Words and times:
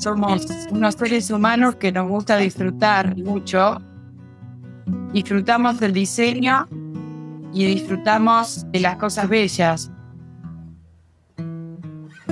somos 0.00 0.46
unos 0.70 0.94
seres 0.94 1.30
humanos 1.30 1.76
que 1.76 1.92
nos 1.92 2.08
gusta 2.08 2.36
disfrutar 2.36 3.16
mucho. 3.16 3.78
Disfrutamos 5.12 5.80
del 5.80 5.92
diseño 5.92 6.68
y 7.52 7.66
disfrutamos 7.66 8.66
de 8.70 8.80
las 8.80 8.96
cosas 8.96 9.28
bellas. 9.28 9.90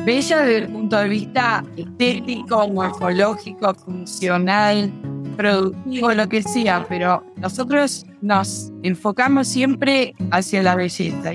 Bella 0.05 0.41
desde 0.41 0.59
el 0.59 0.69
punto 0.69 0.97
de 0.97 1.09
vista 1.09 1.65
estético, 1.77 2.67
morfológico, 2.69 3.73
funcional, 3.75 4.93
productivo, 5.37 6.13
lo 6.13 6.29
que 6.29 6.43
sea, 6.43 6.85
pero 6.89 7.25
nosotros 7.37 8.05
nos 8.21 8.73
enfocamos 8.83 9.47
siempre 9.47 10.15
hacia 10.33 10.63
la 10.65 10.75
belleza. 10.75 11.33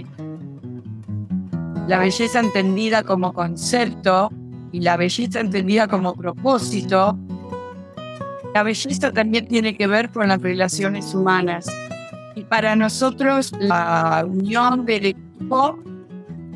La 1.87 1.99
belleza 1.99 2.41
entendida 2.41 3.03
como 3.03 3.31
concepto 3.31 4.29
y 4.71 4.81
la 4.81 4.97
belleza 4.97 5.39
entendida 5.39 5.87
como 5.87 6.15
propósito. 6.15 7.17
La 8.53 8.63
belleza 8.63 9.11
también 9.11 9.47
tiene 9.47 9.75
que 9.75 9.87
ver 9.87 10.09
con 10.09 10.27
las 10.27 10.41
relaciones 10.41 11.13
humanas. 11.13 11.67
Y 12.35 12.43
para 12.43 12.75
nosotros 12.75 13.51
la 13.59 14.25
unión 14.27 14.85
del 14.85 15.07
equipo 15.07 15.79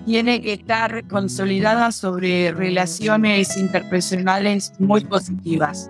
tiene 0.06 0.42
que 0.42 0.54
estar 0.54 1.08
consolidada 1.08 1.92
sobre 1.92 2.52
relaciones 2.52 3.56
interpersonales 3.58 4.74
muy 4.80 5.06
positivas. 5.06 5.90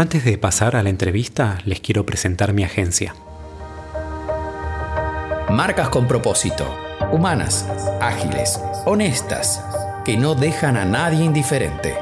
Antes 0.00 0.24
de 0.24 0.38
pasar 0.38 0.76
a 0.76 0.84
la 0.84 0.90
entrevista, 0.90 1.58
les 1.64 1.80
quiero 1.80 2.06
presentar 2.06 2.52
mi 2.52 2.62
agencia. 2.62 3.16
Marcas 5.50 5.88
con 5.88 6.06
propósito, 6.06 6.72
humanas, 7.10 7.66
ágiles, 8.00 8.60
honestas, 8.86 9.60
que 10.04 10.16
no 10.16 10.36
dejan 10.36 10.76
a 10.76 10.84
nadie 10.84 11.24
indiferente. 11.24 11.96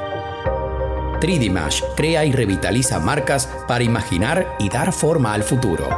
3D 1.19 1.95
crea 1.95 2.23
y 2.23 2.31
revitaliza 2.31 2.99
marcas 2.99 3.49
para 3.67 3.83
imaginar 3.83 4.45
y 4.59 4.69
dar 4.69 4.93
forma 4.93 5.33
al 5.33 5.41
futuro. 5.41 5.89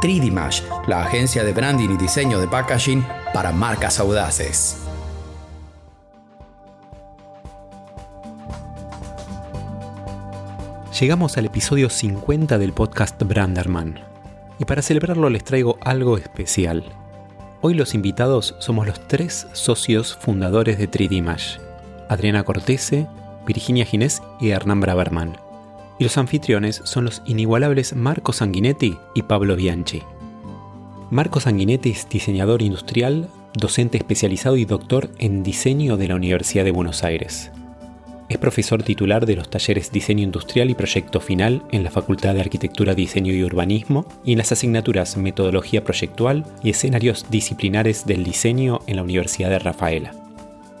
3D 0.00 0.86
la 0.86 1.02
agencia 1.02 1.42
de 1.42 1.52
branding 1.52 1.90
y 1.90 1.96
diseño 1.96 2.38
de 2.38 2.46
packaging 2.46 3.04
para 3.34 3.50
marcas 3.50 3.98
audaces. 3.98 4.87
Llegamos 10.98 11.38
al 11.38 11.46
episodio 11.46 11.90
50 11.90 12.58
del 12.58 12.72
podcast 12.72 13.22
Branderman. 13.22 14.00
Y 14.58 14.64
para 14.64 14.82
celebrarlo 14.82 15.30
les 15.30 15.44
traigo 15.44 15.78
algo 15.80 16.18
especial. 16.18 16.82
Hoy 17.60 17.74
los 17.74 17.94
invitados 17.94 18.56
somos 18.58 18.84
los 18.88 19.06
tres 19.06 19.46
socios 19.52 20.16
fundadores 20.16 20.76
de 20.76 20.90
3D 20.90 21.60
Adriana 22.08 22.42
Cortese, 22.42 23.06
Virginia 23.46 23.84
Ginés 23.84 24.22
y 24.40 24.48
Hernán 24.48 24.80
Braverman. 24.80 25.36
Y 26.00 26.04
los 26.04 26.18
anfitriones 26.18 26.80
son 26.82 27.04
los 27.04 27.22
inigualables 27.26 27.94
Marco 27.94 28.32
Sanguinetti 28.32 28.98
y 29.14 29.22
Pablo 29.22 29.54
Bianchi. 29.54 30.02
Marco 31.10 31.38
Sanguinetti 31.38 31.90
es 31.90 32.08
diseñador 32.08 32.60
industrial, 32.60 33.28
docente 33.54 33.98
especializado 33.98 34.56
y 34.56 34.64
doctor 34.64 35.10
en 35.18 35.44
diseño 35.44 35.96
de 35.96 36.08
la 36.08 36.16
Universidad 36.16 36.64
de 36.64 36.72
Buenos 36.72 37.04
Aires. 37.04 37.52
Es 38.28 38.36
profesor 38.36 38.82
titular 38.82 39.24
de 39.24 39.36
los 39.36 39.48
talleres 39.48 39.90
Diseño 39.90 40.22
Industrial 40.22 40.68
y 40.68 40.74
Proyecto 40.74 41.18
Final 41.18 41.62
en 41.72 41.82
la 41.82 41.90
Facultad 41.90 42.34
de 42.34 42.42
Arquitectura, 42.42 42.94
Diseño 42.94 43.32
y 43.32 43.42
Urbanismo 43.42 44.04
y 44.22 44.32
en 44.32 44.38
las 44.38 44.52
asignaturas 44.52 45.16
Metodología 45.16 45.82
Proyectual 45.82 46.44
y 46.62 46.68
Escenarios 46.68 47.24
Disciplinares 47.30 48.04
del 48.04 48.24
Diseño 48.24 48.80
en 48.86 48.96
la 48.96 49.02
Universidad 49.02 49.48
de 49.48 49.58
Rafaela. 49.58 50.12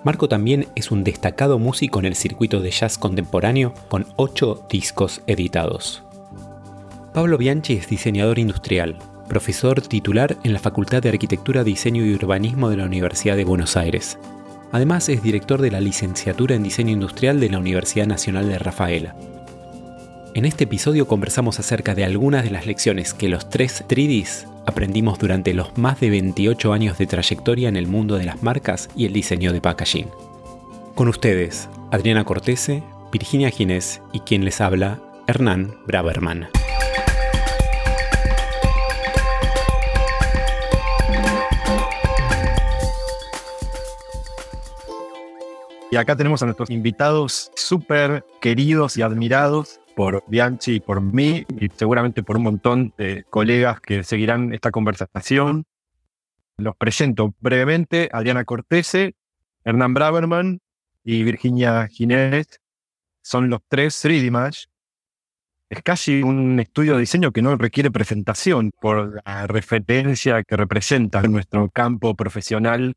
Marco 0.04 0.28
también 0.28 0.66
es 0.74 0.90
un 0.90 1.04
destacado 1.04 1.58
músico 1.58 1.98
en 1.98 2.04
el 2.04 2.16
circuito 2.16 2.60
de 2.60 2.70
jazz 2.70 2.98
contemporáneo 2.98 3.72
con 3.88 4.06
ocho 4.16 4.66
discos 4.68 5.22
editados. 5.26 6.02
Pablo 7.14 7.38
Bianchi 7.38 7.72
es 7.74 7.88
diseñador 7.88 8.38
industrial, 8.38 8.98
profesor 9.26 9.80
titular 9.80 10.36
en 10.44 10.52
la 10.52 10.58
Facultad 10.58 11.00
de 11.00 11.08
Arquitectura, 11.08 11.64
Diseño 11.64 12.04
y 12.04 12.14
Urbanismo 12.14 12.68
de 12.68 12.76
la 12.76 12.84
Universidad 12.84 13.36
de 13.36 13.44
Buenos 13.44 13.78
Aires 13.78 14.18
Además 14.70 15.08
es 15.08 15.22
director 15.22 15.62
de 15.62 15.70
la 15.70 15.80
licenciatura 15.80 16.54
en 16.54 16.62
Diseño 16.62 16.92
Industrial 16.92 17.40
de 17.40 17.48
la 17.48 17.58
Universidad 17.58 18.06
Nacional 18.06 18.48
de 18.48 18.58
Rafaela. 18.58 19.16
En 20.34 20.44
este 20.44 20.64
episodio 20.64 21.08
conversamos 21.08 21.58
acerca 21.58 21.94
de 21.94 22.04
algunas 22.04 22.44
de 22.44 22.50
las 22.50 22.66
lecciones 22.66 23.14
que 23.14 23.28
los 23.28 23.48
tres 23.48 23.84
3Ds 23.88 24.46
aprendimos 24.66 25.18
durante 25.18 25.54
los 25.54 25.76
más 25.78 25.98
de 26.00 26.10
28 26.10 26.72
años 26.72 26.98
de 26.98 27.06
trayectoria 27.06 27.68
en 27.68 27.76
el 27.76 27.86
mundo 27.86 28.16
de 28.16 28.26
las 28.26 28.42
marcas 28.42 28.90
y 28.94 29.06
el 29.06 29.14
diseño 29.14 29.52
de 29.52 29.62
packaging. 29.62 30.10
Con 30.94 31.08
ustedes, 31.08 31.68
Adriana 31.90 32.24
Cortese, 32.24 32.82
Virginia 33.10 33.50
Ginés 33.50 34.02
y 34.12 34.20
quien 34.20 34.44
les 34.44 34.60
habla, 34.60 35.00
Hernán 35.26 35.74
Braverman. 35.86 36.48
Y 45.90 45.96
acá 45.96 46.16
tenemos 46.16 46.42
a 46.42 46.44
nuestros 46.44 46.68
invitados 46.68 47.50
súper 47.56 48.22
queridos 48.42 48.98
y 48.98 49.02
admirados 49.02 49.80
por 49.96 50.22
Bianchi 50.28 50.74
y 50.74 50.80
por 50.80 51.00
mí, 51.00 51.46
y 51.58 51.68
seguramente 51.74 52.22
por 52.22 52.36
un 52.36 52.42
montón 52.42 52.92
de 52.98 53.24
colegas 53.30 53.80
que 53.80 54.04
seguirán 54.04 54.52
esta 54.52 54.70
conversación. 54.70 55.64
Los 56.58 56.76
presento 56.76 57.34
brevemente, 57.40 58.10
Adriana 58.12 58.44
Cortese, 58.44 59.14
Hernán 59.64 59.94
Braverman 59.94 60.60
y 61.04 61.22
Virginia 61.22 61.88
Ginés. 61.88 62.60
Son 63.22 63.48
los 63.48 63.60
tres 63.66 64.04
3D 64.04 64.68
Es 65.70 65.82
casi 65.82 66.22
un 66.22 66.60
estudio 66.60 66.94
de 66.94 67.00
diseño 67.00 67.32
que 67.32 67.40
no 67.40 67.56
requiere 67.56 67.90
presentación 67.90 68.72
por 68.78 69.22
la 69.24 69.46
referencia 69.46 70.42
que 70.42 70.56
representa 70.56 71.20
en 71.20 71.32
nuestro 71.32 71.70
campo 71.70 72.14
profesional 72.14 72.94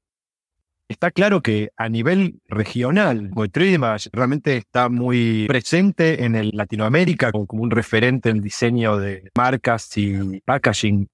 Está 0.91 1.09
claro 1.09 1.41
que 1.41 1.71
a 1.77 1.87
nivel 1.87 2.41
regional, 2.49 3.31
3D 3.31 4.09
realmente 4.11 4.57
está 4.57 4.89
muy 4.89 5.45
presente 5.47 6.25
en 6.25 6.49
Latinoamérica 6.51 7.31
como, 7.31 7.63
un 7.63 7.71
referente 7.71 8.29
en 8.29 8.41
diseño 8.41 8.97
de 8.97 9.31
marcas 9.33 9.89
y 9.97 10.41
packaging. 10.41 11.07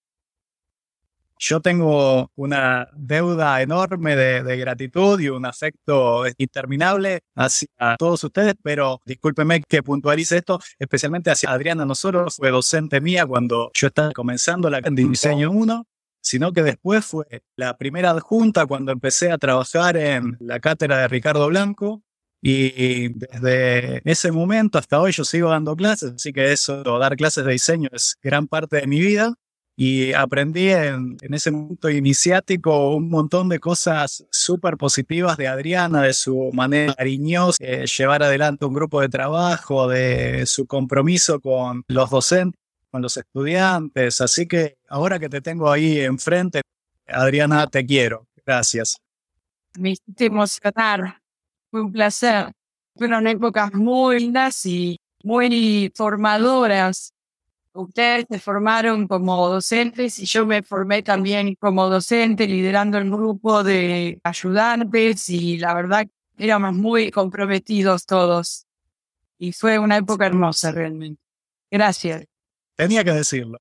Yo 1.38 1.62
tengo 1.62 2.32
una 2.36 2.88
deuda 2.96 3.62
enorme 3.62 4.16
de, 4.16 4.58
gratitud 4.58 5.20
y 5.20 5.30
un 5.30 5.46
afecto 5.46 6.24
interminable 6.40 7.20
hacia 7.36 7.68
todos 8.00 8.24
ustedes, 8.24 8.56
pero 8.64 9.00
discúlpeme 9.06 9.62
que 9.62 9.84
puntualice 9.84 10.38
esto, 10.38 10.60
especialmente 10.80 11.30
hacia 11.30 11.52
Adriana. 11.52 11.86
No 11.86 11.94
solo 11.94 12.32
fue 12.32 12.50
docente 12.50 13.00
mía 13.00 13.28
cuando 13.28 13.70
yo 13.76 13.90
estaba 13.90 14.12
comenzando 14.12 14.72
la 14.72 14.82
de 14.82 14.90
diseño 14.90 15.52
1, 15.52 15.86
sino 16.22 16.52
que 16.52 16.64
después 16.64 17.06
fue 17.06 17.26
la 17.56 17.78
primera 17.78 18.12
adjunta 18.12 18.66
cuando 18.66 18.92
empecé 18.92 19.32
a 19.32 19.38
trabajar 19.38 19.98
en 19.98 20.38
la 20.40 20.60
cátedra 20.60 21.00
de 21.00 21.08
Ricardo 21.08 21.48
Blanco. 21.48 22.04
Y 22.42 23.10
desde 23.10 24.02
ese 24.10 24.32
momento 24.32 24.78
hasta 24.78 25.02
hoy 25.02 25.12
yo 25.12 25.26
sigo 25.26 25.50
dando 25.50 25.76
clases, 25.76 26.14
así 26.16 26.32
que 26.32 26.52
eso, 26.52 26.84
dar 27.00 27.16
clases 27.16 27.44
de 27.44 27.52
diseño 27.52 27.90
es 27.92 28.16
gran 28.22 28.48
parte 28.48 28.78
de 28.78 28.88
mi 28.88 29.00
vida. 29.00 29.34
Y 29.80 30.14
aprendí 30.14 30.70
en, 30.70 31.18
ese 31.22 31.52
momento 31.52 31.90
iniciático 31.90 32.96
un 32.96 33.10
montón 33.10 33.48
de 33.48 33.60
cosas 33.60 34.26
súper 34.32 34.76
positivas 34.76 35.38
de 35.38 35.48
Adriana, 35.48 36.02
de 36.02 36.14
su 36.14 36.50
manera 36.52 36.96
cariñosa 36.96 37.64
de 37.64 37.86
llevar 37.86 38.24
adelante 38.24 38.66
un 38.66 38.74
grupo 38.74 39.02
de 39.02 39.10
trabajo, 39.10 39.88
de 39.88 40.48
su 40.48 40.66
compromiso 40.66 41.40
con 41.40 41.84
los 41.88 42.10
docentes 42.10 42.60
con 42.92 43.02
los 43.02 43.18
estudiantes. 43.18 44.22
Así 44.22 44.48
que 44.48 44.78
ahora 44.88 45.20
que 45.20 45.30
te 45.30 45.42
tengo 45.42 45.72
ahí 45.72 46.00
enfrente, 46.00 46.62
Adriana, 47.08 47.68
te 47.68 47.86
quiero. 47.86 48.28
Gracias. 48.46 48.98
Me 49.78 49.92
hiciste 49.92 50.26
emocionar. 50.26 51.22
Fue 51.70 51.82
un 51.82 51.92
placer. 51.92 52.52
Fueron 52.96 53.28
épocas 53.28 53.74
muy 53.74 54.20
lindas 54.20 54.66
y 54.66 55.00
muy 55.24 55.92
formadoras. 55.96 57.14
ustedes 57.74 58.26
se 58.30 58.40
formaron 58.40 59.08
como 59.08 59.50
docentes 59.50 60.18
y 60.20 60.26
yo 60.26 60.46
me 60.48 60.64
formé 60.64 61.04
también 61.04 61.54
como 61.56 61.90
docente 61.90 62.48
liderando 62.48 62.98
el 62.98 63.10
grupo 63.12 63.64
de 63.64 64.20
ayudantes 64.24 65.30
y 65.30 65.58
la 65.60 65.76
verdad 65.76 66.08
éramos 66.38 66.74
muy 66.74 67.12
comprometidos 67.12 68.06
todos 68.06 68.66
y 69.38 69.52
fue 69.52 69.78
una 69.78 69.98
época 69.98 70.26
hermosa 70.26 70.72
realmente. 70.72 71.22
Gracias. 71.70 72.26
Tenía 72.78 73.04
que 73.04 73.12
decirlo. 73.12 73.58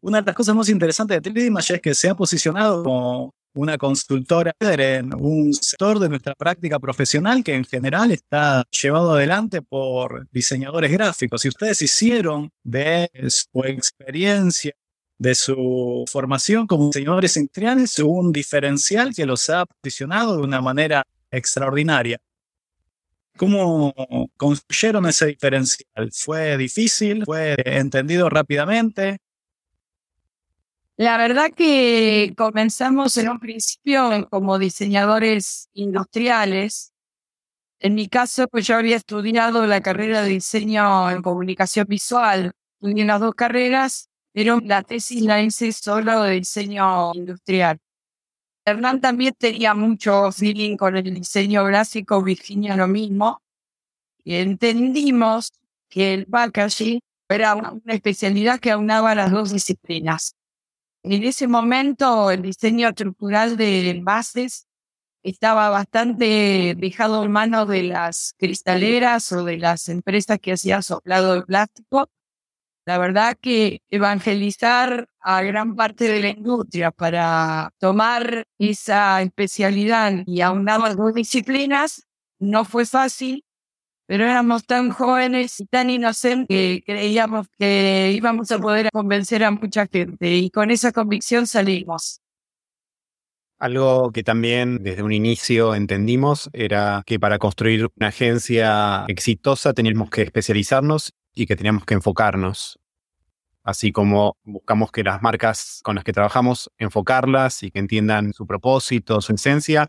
Una 0.00 0.20
de 0.20 0.26
las 0.26 0.34
cosas 0.34 0.54
más 0.54 0.68
interesantes 0.68 1.22
de 1.22 1.30
3D 1.30 1.74
es 1.74 1.80
que 1.80 1.94
se 1.94 2.08
ha 2.08 2.14
posicionado 2.14 2.82
como 2.82 3.34
una 3.54 3.78
consultora 3.78 4.54
en 4.60 5.14
un 5.14 5.52
sector 5.52 5.98
de 5.98 6.08
nuestra 6.08 6.34
práctica 6.34 6.78
profesional 6.78 7.42
que 7.44 7.54
en 7.54 7.64
general 7.64 8.12
está 8.12 8.64
llevado 8.70 9.12
adelante 9.12 9.62
por 9.62 10.28
diseñadores 10.30 10.92
gráficos. 10.92 11.44
Y 11.44 11.48
ustedes 11.48 11.80
hicieron 11.82 12.50
de 12.62 13.10
su 13.28 13.64
experiencia, 13.64 14.72
de 15.18 15.34
su 15.34 16.04
formación 16.10 16.66
como 16.66 16.86
diseñadores 16.86 17.36
industriales, 17.36 17.98
un 17.98 18.32
diferencial 18.32 19.14
que 19.14 19.26
los 19.26 19.48
ha 19.50 19.66
posicionado 19.66 20.36
de 20.36 20.42
una 20.42 20.60
manera 20.60 21.02
extraordinaria. 21.30 22.18
¿Cómo 23.36 23.94
construyeron 24.36 25.06
ese 25.06 25.26
diferencial? 25.26 26.10
¿Fue 26.12 26.56
difícil? 26.56 27.24
¿Fue 27.24 27.54
entendido 27.64 28.28
rápidamente? 28.30 29.18
La 30.96 31.18
verdad 31.18 31.50
que 31.54 32.32
comenzamos 32.38 33.18
en 33.18 33.28
un 33.28 33.38
principio 33.38 34.26
como 34.30 34.58
diseñadores 34.58 35.68
industriales. 35.74 36.94
En 37.80 37.94
mi 37.94 38.08
caso, 38.08 38.48
pues 38.48 38.66
yo 38.66 38.76
había 38.76 38.96
estudiado 38.96 39.66
la 39.66 39.82
carrera 39.82 40.22
de 40.22 40.30
diseño 40.30 41.10
en 41.10 41.20
comunicación 41.20 41.86
visual. 41.86 42.52
Estudié 42.80 43.04
las 43.04 43.20
dos 43.20 43.34
carreras, 43.34 44.08
pero 44.32 44.58
la 44.62 44.82
tesis 44.82 45.20
la 45.20 45.42
hice 45.42 45.70
solo 45.72 46.22
de 46.22 46.32
diseño 46.32 47.12
industrial. 47.12 47.78
Hernán 48.66 49.00
también 49.00 49.32
tenía 49.38 49.74
mucho 49.74 50.32
feeling 50.32 50.76
con 50.76 50.96
el 50.96 51.14
diseño 51.14 51.64
gráfico, 51.64 52.20
Virginia 52.20 52.76
lo 52.76 52.88
mismo. 52.88 53.40
Y 54.24 54.34
entendimos 54.34 55.52
que 55.88 56.14
el 56.14 56.26
packaging 56.26 56.98
era 57.28 57.54
una 57.54 57.94
especialidad 57.94 58.58
que 58.58 58.72
aunaba 58.72 59.14
las 59.14 59.30
dos 59.30 59.52
disciplinas. 59.52 60.34
En 61.04 61.22
ese 61.22 61.46
momento 61.46 62.32
el 62.32 62.42
diseño 62.42 62.88
estructural 62.88 63.56
de 63.56 63.90
envases 63.90 64.66
estaba 65.22 65.70
bastante 65.70 66.74
dejado 66.76 67.24
en 67.24 67.30
manos 67.30 67.68
de 67.68 67.84
las 67.84 68.34
cristaleras 68.36 69.30
o 69.30 69.44
de 69.44 69.58
las 69.58 69.88
empresas 69.88 70.40
que 70.40 70.52
hacían 70.52 70.82
soplado 70.82 71.34
de 71.34 71.42
plástico. 71.42 72.10
La 72.86 72.98
verdad 72.98 73.36
que 73.40 73.82
evangelizar 73.90 75.08
a 75.20 75.42
gran 75.42 75.74
parte 75.76 76.04
de 76.08 76.20
la 76.22 76.28
industria 76.30 76.90
para 76.92 77.72
tomar 77.78 78.44
esa 78.58 79.20
especialidad 79.22 80.22
y 80.24 80.40
aunar 80.40 80.80
las 80.80 80.96
dos 80.96 81.12
disciplinas 81.12 82.06
no 82.38 82.64
fue 82.64 82.86
fácil 82.86 83.44
pero 84.06 84.24
éramos 84.24 84.64
tan 84.64 84.90
jóvenes 84.90 85.60
y 85.60 85.66
tan 85.66 85.90
inocentes 85.90 86.46
que 86.48 86.82
creíamos 86.86 87.48
que 87.58 88.12
íbamos 88.14 88.50
a 88.52 88.58
poder 88.58 88.88
convencer 88.92 89.42
a 89.44 89.50
mucha 89.50 89.86
gente 89.86 90.32
y 90.36 90.50
con 90.50 90.70
esa 90.70 90.92
convicción 90.92 91.46
salimos. 91.46 92.20
Algo 93.58 94.12
que 94.12 94.22
también 94.22 94.82
desde 94.82 95.02
un 95.02 95.12
inicio 95.12 95.74
entendimos 95.74 96.50
era 96.52 97.02
que 97.06 97.18
para 97.18 97.38
construir 97.38 97.88
una 97.96 98.08
agencia 98.08 99.04
exitosa 99.08 99.72
teníamos 99.72 100.10
que 100.10 100.22
especializarnos 100.22 101.12
y 101.36 101.46
que 101.46 101.54
teníamos 101.54 101.84
que 101.84 101.94
enfocarnos. 101.94 102.80
Así 103.62 103.92
como 103.92 104.36
buscamos 104.42 104.90
que 104.90 105.04
las 105.04 105.22
marcas 105.22 105.80
con 105.84 105.96
las 105.96 106.04
que 106.04 106.12
trabajamos 106.12 106.70
enfocarlas 106.78 107.62
y 107.62 107.70
que 107.70 107.78
entiendan 107.78 108.32
su 108.32 108.46
propósito, 108.46 109.20
su 109.20 109.34
esencia, 109.34 109.88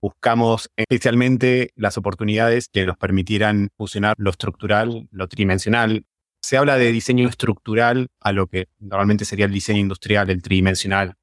buscamos 0.00 0.70
especialmente 0.76 1.70
las 1.76 1.96
oportunidades 1.96 2.68
que 2.68 2.84
nos 2.84 2.96
permitieran 2.96 3.70
fusionar 3.76 4.14
lo 4.18 4.30
estructural, 4.30 5.08
lo 5.12 5.28
tridimensional. 5.28 6.04
Se 6.42 6.56
habla 6.56 6.76
de 6.76 6.90
diseño 6.90 7.28
estructural 7.28 8.08
a 8.20 8.32
lo 8.32 8.48
que 8.48 8.66
normalmente 8.80 9.24
sería 9.24 9.46
el 9.46 9.52
diseño 9.52 9.78
industrial, 9.78 10.28
el 10.30 10.42
tridimensional, 10.42 11.14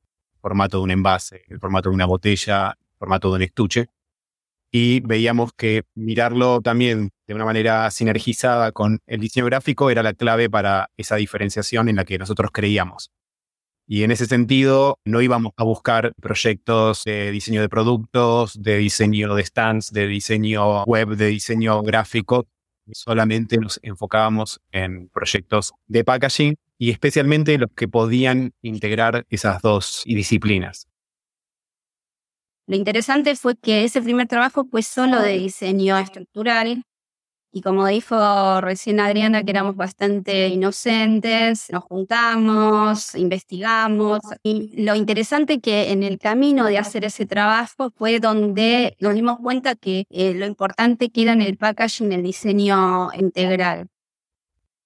formato 0.41 0.77
de 0.77 0.83
un 0.83 0.91
envase, 0.91 1.43
el 1.49 1.59
formato 1.59 1.89
de 1.89 1.95
una 1.95 2.05
botella, 2.05 2.77
el 2.79 2.97
formato 2.97 3.29
de 3.29 3.35
un 3.35 3.41
estuche. 3.41 3.89
Y 4.71 4.99
veíamos 5.01 5.51
que 5.53 5.83
mirarlo 5.95 6.61
también 6.61 7.09
de 7.27 7.33
una 7.33 7.45
manera 7.45 7.89
sinergizada 7.91 8.71
con 8.71 8.99
el 9.07 9.19
diseño 9.19 9.45
gráfico 9.45 9.89
era 9.89 10.03
la 10.03 10.13
clave 10.13 10.49
para 10.49 10.89
esa 10.97 11.15
diferenciación 11.15 11.89
en 11.89 11.95
la 11.95 12.05
que 12.05 12.19
nosotros 12.19 12.51
creíamos. 12.53 13.11
Y 13.91 14.03
en 14.03 14.11
ese 14.11 14.27
sentido, 14.27 14.99
no 15.03 15.19
íbamos 15.19 15.53
a 15.57 15.63
buscar 15.63 16.13
proyectos 16.21 17.03
de 17.05 17.31
diseño 17.31 17.61
de 17.61 17.69
productos, 17.69 18.61
de 18.61 18.77
diseño 18.77 19.33
de 19.33 19.43
stands, 19.43 19.91
de 19.91 20.05
diseño 20.05 20.83
web, 20.83 21.15
de 21.15 21.25
diseño 21.25 21.81
gráfico. 21.81 22.45
Solamente 22.91 23.57
nos 23.57 23.79
enfocábamos 23.81 24.61
en 24.71 25.09
proyectos 25.09 25.73
de 25.87 26.03
packaging 26.03 26.55
y 26.77 26.91
especialmente 26.91 27.57
los 27.57 27.71
que 27.75 27.87
podían 27.87 28.53
integrar 28.61 29.25
esas 29.29 29.61
dos 29.63 30.03
disciplinas. 30.05 30.88
Lo 32.69 32.75
interesante 32.75 33.35
fue 33.35 33.57
que 33.57 33.83
ese 33.83 33.99
primer 33.99 34.27
trabajo 34.27 34.63
fue 34.63 34.83
solo 34.83 35.19
de 35.19 35.39
diseño 35.39 35.97
estructural, 35.97 36.83
y 37.51 37.61
como 37.61 37.87
dijo 37.87 38.61
recién 38.61 38.99
Adriana, 38.99 39.43
que 39.43 39.49
éramos 39.49 39.75
bastante 39.75 40.49
inocentes, 40.49 41.71
nos 41.71 41.83
juntamos, 41.85 43.15
investigamos. 43.15 44.19
Y 44.43 44.83
lo 44.83 44.93
interesante 44.93 45.59
que 45.59 45.91
en 45.91 46.03
el 46.03 46.19
camino 46.19 46.65
de 46.65 46.77
hacer 46.77 47.05
ese 47.05 47.25
trabajo 47.25 47.89
fue 47.95 48.19
donde 48.19 48.95
nos 48.99 49.15
dimos 49.15 49.39
cuenta 49.39 49.73
que 49.73 50.05
eh, 50.11 50.35
lo 50.35 50.45
importante 50.45 51.09
que 51.09 51.23
era 51.23 51.33
en 51.33 51.41
el 51.41 51.57
packaging 51.57 52.11
el 52.11 52.21
diseño 52.21 53.11
integral. 53.13 53.87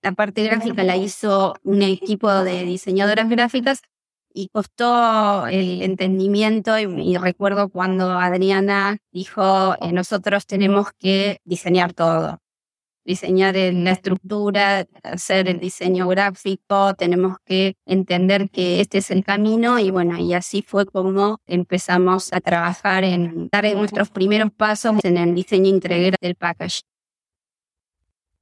La 0.01 0.13
parte 0.13 0.43
gráfica 0.45 0.85
la 0.85 0.95
hizo 0.95 1.55
un 1.63 1.81
equipo 1.81 2.31
de 2.31 2.63
diseñadoras 2.63 3.27
gráficas 3.27 3.81
y 4.33 4.49
costó 4.49 5.47
el 5.47 5.81
entendimiento 5.81 6.77
y, 6.79 7.17
recuerdo 7.17 7.69
cuando 7.69 8.11
Adriana 8.11 8.97
dijo, 9.11 9.75
eh, 9.81 9.91
nosotros 9.91 10.45
tenemos 10.45 10.91
que 10.97 11.39
diseñar 11.45 11.93
todo 11.93 12.39
diseñar 13.05 13.55
la 13.55 13.91
estructura, 13.91 14.85
hacer 15.03 15.49
el 15.49 15.59
diseño 15.59 16.07
gráfico, 16.07 16.93
tenemos 16.95 17.37
que 17.45 17.75
entender 17.85 18.49
que 18.49 18.81
este 18.81 18.99
es 18.99 19.11
el 19.11 19.23
camino 19.23 19.79
y 19.79 19.91
bueno, 19.91 20.17
y 20.17 20.33
así 20.33 20.63
fue 20.65 20.85
como 20.85 21.39
empezamos 21.45 22.31
a 22.31 22.39
trabajar 22.39 23.03
en 23.03 23.49
dar 23.51 23.65
nuestros 23.75 24.09
primeros 24.09 24.51
pasos 24.51 24.95
en 25.03 25.17
el 25.17 25.35
diseño 25.35 25.69
integral 25.69 26.15
del 26.21 26.35
package. 26.35 26.81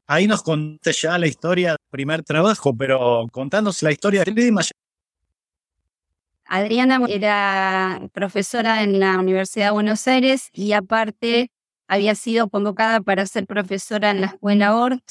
Ahí 0.07 0.27
nos 0.27 0.43
conté 0.43 0.91
ya 0.91 1.17
la 1.17 1.27
historia 1.27 1.69
del 1.71 1.77
primer 1.89 2.23
trabajo, 2.23 2.75
pero 2.75 3.25
contanos 3.31 3.81
la 3.81 3.91
historia 3.91 4.23
de 4.23 4.33
3D 4.33 4.51
Adriana 6.53 6.99
era 7.07 8.09
profesora 8.11 8.83
en 8.83 8.99
la 8.99 9.17
Universidad 9.17 9.67
de 9.67 9.71
Buenos 9.71 10.05
Aires 10.05 10.49
y 10.51 10.73
aparte 10.73 11.49
había 11.87 12.13
sido 12.13 12.49
convocada 12.49 12.99
para 12.99 13.25
ser 13.25 13.47
profesora 13.47 14.11
en 14.11 14.19
la 14.19 14.27
escuela 14.27 14.75
ORT 14.75 15.01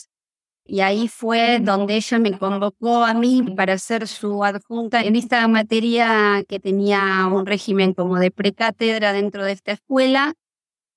y 0.67 0.81
ahí 0.81 1.09
fue 1.09 1.59
donde 1.59 1.97
ella 1.97 2.19
me 2.19 2.39
convocó 2.39 3.07
a 3.07 3.15
mí 3.15 3.43
para 3.57 3.79
ser 3.79 4.07
su 4.07 4.45
adjunta 4.45 5.01
en 5.01 5.17
esta 5.17 5.49
materia 5.49 6.45
que 6.47 6.61
tenía 6.61 7.27
un 7.33 7.47
régimen 7.47 7.95
como 7.95 8.19
de 8.19 8.31
precátedra 8.31 9.15
dentro 9.15 9.43
de 9.43 9.53
esta 9.53 9.73
escuela. 9.73 10.35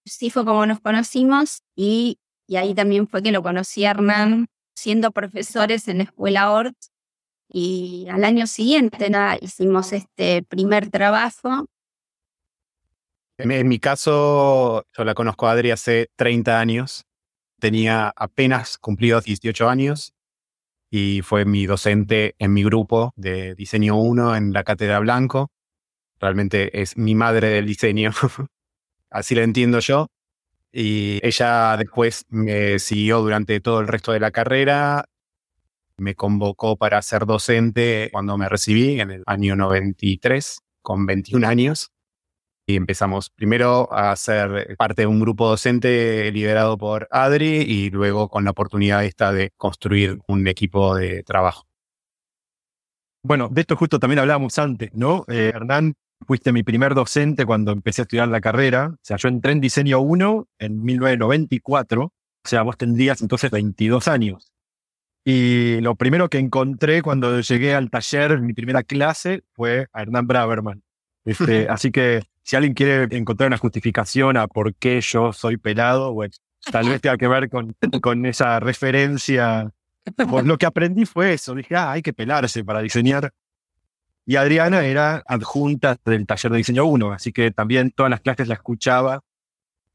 Sí 0.03 0.29
fue 0.29 0.43
como 0.43 0.65
nos 0.65 0.81
conocimos 0.81 1.62
y, 1.73 2.17
y 2.47 2.57
ahí 2.57 2.75
también 2.75 3.07
fue 3.07 3.23
que 3.23 3.31
lo 3.31 3.43
conocí 3.43 3.85
a 3.85 3.91
Hernán 3.91 4.47
siendo 4.75 5.12
profesores 5.12 5.88
en 5.88 6.00
la 6.00 6.03
escuela 6.03 6.51
ORT 6.51 6.75
y 7.53 8.07
al 8.10 8.25
año 8.25 8.48
siguiente 8.48 9.07
hicimos 9.41 9.93
este 9.93 10.43
primer 10.43 10.89
trabajo 10.89 11.67
en, 13.38 13.67
mi 13.67 13.79
caso, 13.79 14.86
yo 14.95 15.03
la 15.03 15.15
conozco 15.15 15.48
a 15.48 15.51
Adri 15.51 15.72
hace 15.72 16.10
30 16.15 16.60
años. 16.60 17.05
Tenía 17.60 18.13
apenas 18.15 18.77
cumplido 18.77 19.19
18 19.22 19.69
años 19.69 20.13
y 20.91 21.22
fue 21.24 21.45
mi 21.45 21.65
docente 21.65 22.36
en 22.38 22.53
mi 22.53 22.63
grupo 22.63 23.12
de 23.15 23.55
diseño 23.55 23.98
1 23.98 24.36
en 24.36 24.53
la 24.53 24.63
Cátedra 24.63 25.00
Blanco. 25.00 25.50
Realmente 26.19 26.81
es 26.81 26.95
mi 26.98 27.15
madre 27.15 27.50
del 27.50 27.65
diseño. 27.65 28.12
Así 29.10 29.36
lo 29.36 29.41
entiendo 29.41 29.79
yo. 29.79 30.07
Y 30.72 31.19
ella 31.25 31.75
después 31.77 32.25
me 32.29 32.79
siguió 32.79 33.22
durante 33.22 33.60
todo 33.62 33.79
el 33.79 33.88
resto 33.88 34.12
de 34.12 34.19
la 34.19 34.31
carrera. 34.31 35.05
Me 36.03 36.15
convocó 36.15 36.75
para 36.75 37.01
ser 37.01 37.25
docente 37.25 38.10
cuando 38.12 38.38
me 38.38 38.50
recibí 38.50 39.00
en 39.00 39.10
el 39.10 39.24
año 39.25 39.55
93, 39.55 40.60
con 40.81 41.05
21 41.05 41.48
años 41.48 41.93
y 42.65 42.75
empezamos 42.75 43.29
primero 43.29 43.91
a 43.93 44.13
ser 44.17 44.75
parte 44.77 45.03
de 45.03 45.07
un 45.07 45.22
grupo 45.22 45.48
docente 45.48 46.29
liderado 46.31 46.77
por 46.77 47.07
Adri 47.10 47.62
y 47.62 47.89
luego 47.89 48.29
con 48.29 48.43
la 48.43 48.51
oportunidad 48.51 49.05
esta 49.05 49.31
de 49.31 49.51
construir 49.57 50.19
un 50.27 50.45
equipo 50.48 50.95
de 50.95 51.24
trabajo. 51.24 51.67
Bueno, 53.24 53.48
de 53.50 53.62
esto 53.62 53.77
justo 53.77 54.00
también 54.00 54.19
hablábamos 54.19 54.60
antes, 54.60 54.93
¿no? 54.93 55.24
Eh, 55.29 55.51
Hernán, 55.55 55.93
fuiste 56.27 56.51
mi 56.51 56.63
primer 56.63 56.93
docente 56.95 57.45
cuando 57.45 57.72
empecé 57.72 58.01
a 58.01 58.03
estudiar 58.03 58.27
la 58.27 58.41
carrera. 58.41 58.91
O 58.93 59.00
sea, 59.01 59.15
yo 59.17 59.29
entré 59.29 59.53
en 59.53 59.62
diseño 59.62 60.01
1 60.01 60.48
en 60.60 60.83
1994. 60.83 62.03
O 62.03 62.12
sea, 62.43 62.63
vos 62.63 62.77
tendrías 62.77 63.22
entonces 63.22 63.50
22 63.50 64.10
años. 64.10 64.52
Y 65.25 65.80
lo 65.82 65.96
primero 65.96 66.30
que 66.30 66.38
encontré 66.38 67.01
cuando 67.01 67.39
llegué 67.39 67.74
al 67.74 67.89
taller, 67.89 68.42
mi 68.42 68.53
primera 68.53 68.84
clase, 68.84 69.44
fue 69.53 69.88
a 69.94 70.01
Hernán 70.01 70.27
Braverman. 70.27 70.84
Este, 71.24 71.68
así 71.70 71.92
que 71.92 72.24
si 72.42 72.56
alguien 72.56 72.74
quiere 72.74 73.15
encontrar 73.15 73.48
una 73.48 73.58
justificación 73.58 74.36
a 74.36 74.48
por 74.48 74.75
qué 74.75 75.00
yo 75.01 75.32
soy 75.32 75.58
pelado, 75.58 76.13
bueno, 76.13 76.34
tal 76.72 76.89
vez 76.89 77.01
tenga 77.01 77.18
que 77.18 77.27
ver 77.27 77.50
con, 77.50 77.75
con 78.01 78.25
esa 78.25 78.60
referencia. 78.60 79.72
Pues 80.30 80.46
lo 80.46 80.58
que 80.58 80.65
aprendí 80.65 81.06
fue 81.06 81.34
eso. 81.34 81.56
Dije, 81.56 81.75
ah, 81.75 81.94
hay 81.94 82.01
que 82.01 82.12
pelarse 82.12 82.63
para 82.65 82.82
diseñar. 82.82 83.32
Y 84.25 84.36
Adriana 84.36 84.86
era 84.86 85.24
adjunta 85.25 85.98
del 86.06 86.25
taller 86.25 86.51
de 86.51 86.58
diseño 86.58 86.86
1, 86.86 87.12
así 87.12 87.32
que 87.32 87.51
también 87.51 87.92
todas 87.92 88.10
las 88.10 88.22
clases 88.22 88.48
la 88.48 88.56
escuchaba. 88.56 89.22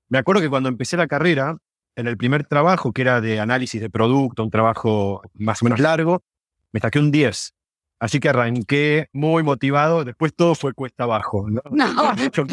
Me 0.08 0.18
acuerdo 0.18 0.40
que 0.40 0.50
cuando 0.50 0.68
empecé 0.68 0.97
la 0.97 1.06
carrera, 1.06 1.56
en 1.98 2.06
el 2.06 2.16
primer 2.16 2.44
trabajo, 2.44 2.92
que 2.92 3.02
era 3.02 3.20
de 3.20 3.40
análisis 3.40 3.80
de 3.80 3.90
producto, 3.90 4.44
un 4.44 4.50
trabajo 4.50 5.20
más 5.34 5.60
o 5.60 5.64
menos 5.64 5.80
largo, 5.80 6.22
me 6.70 6.78
saqué 6.78 7.00
un 7.00 7.10
10. 7.10 7.54
Así 7.98 8.20
que 8.20 8.28
arranqué 8.28 9.08
muy 9.12 9.42
motivado, 9.42 10.04
después 10.04 10.32
todo 10.32 10.54
fue 10.54 10.72
cuesta 10.74 11.02
abajo. 11.02 11.50
¿no? 11.50 11.60
De, 12.16 12.26
hecho, 12.26 12.44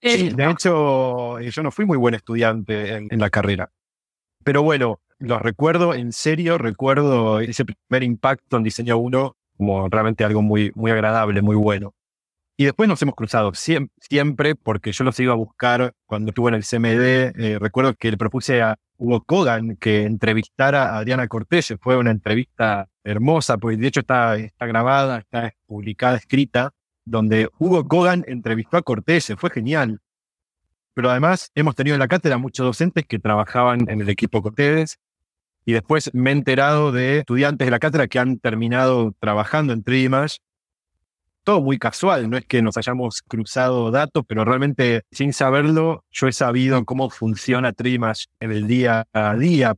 de, 0.00 0.50
hecho, 0.50 1.40
yo 1.40 1.62
no 1.62 1.70
fui 1.70 1.86
muy 1.86 1.96
buen 1.96 2.14
estudiante 2.14 2.96
en, 2.96 3.06
en 3.08 3.20
la 3.20 3.30
carrera. 3.30 3.70
Pero 4.42 4.64
bueno, 4.64 5.00
lo 5.18 5.38
recuerdo, 5.38 5.94
en 5.94 6.12
serio, 6.12 6.58
recuerdo 6.58 7.38
ese 7.38 7.64
primer 7.64 8.02
impacto 8.02 8.56
en 8.56 8.64
diseño 8.64 8.98
1 8.98 9.36
como 9.56 9.88
realmente 9.88 10.24
algo 10.24 10.42
muy, 10.42 10.72
muy 10.74 10.90
agradable, 10.90 11.40
muy 11.40 11.56
bueno. 11.56 11.94
Y 12.58 12.64
después 12.64 12.88
nos 12.88 13.02
hemos 13.02 13.14
cruzado 13.14 13.52
siempre, 13.54 14.54
porque 14.54 14.92
yo 14.92 15.04
los 15.04 15.20
iba 15.20 15.34
a 15.34 15.36
buscar 15.36 15.92
cuando 16.06 16.30
estuve 16.30 16.48
en 16.48 16.54
el 16.54 16.64
CMD. 16.64 17.38
Eh, 17.38 17.58
recuerdo 17.60 17.94
que 17.94 18.10
le 18.10 18.16
propuse 18.16 18.62
a 18.62 18.78
Hugo 18.96 19.22
Kogan 19.24 19.76
que 19.76 20.04
entrevistara 20.04 20.94
a 20.94 20.98
Adriana 20.98 21.28
Cortés. 21.28 21.74
Fue 21.82 21.98
una 21.98 22.10
entrevista 22.12 22.88
hermosa, 23.04 23.58
pues 23.58 23.78
de 23.78 23.86
hecho 23.86 24.00
está, 24.00 24.36
está 24.36 24.64
grabada, 24.64 25.18
está 25.18 25.52
publicada, 25.66 26.16
escrita, 26.16 26.70
donde 27.04 27.50
Hugo 27.58 27.86
Kogan 27.86 28.24
entrevistó 28.26 28.78
a 28.78 28.82
Cortés. 28.82 29.34
Fue 29.36 29.50
genial. 29.50 30.00
Pero 30.94 31.10
además 31.10 31.50
hemos 31.54 31.74
tenido 31.74 31.94
en 31.94 32.00
la 32.00 32.08
cátedra 32.08 32.38
muchos 32.38 32.64
docentes 32.64 33.04
que 33.06 33.18
trabajaban 33.18 33.86
en 33.90 34.00
el 34.00 34.08
equipo 34.08 34.40
Cortés 34.40 34.98
y 35.66 35.74
después 35.74 36.10
me 36.14 36.30
he 36.30 36.32
enterado 36.32 36.90
de 36.90 37.18
estudiantes 37.18 37.66
de 37.66 37.70
la 37.70 37.80
cátedra 37.80 38.06
que 38.06 38.18
han 38.18 38.38
terminado 38.38 39.12
trabajando 39.20 39.74
en 39.74 39.84
3D 39.84 40.08
Todo 41.46 41.60
muy 41.60 41.78
casual, 41.78 42.28
no 42.28 42.36
es 42.36 42.44
que 42.44 42.60
nos 42.60 42.76
hayamos 42.76 43.22
cruzado 43.22 43.92
datos, 43.92 44.24
pero 44.26 44.44
realmente 44.44 45.02
sin 45.12 45.32
saberlo, 45.32 46.04
yo 46.10 46.26
he 46.26 46.32
sabido 46.32 46.84
cómo 46.84 47.08
funciona 47.08 47.72
3D 47.72 48.26
en 48.40 48.50
el 48.50 48.66
día 48.66 49.06
a 49.12 49.36
día. 49.36 49.76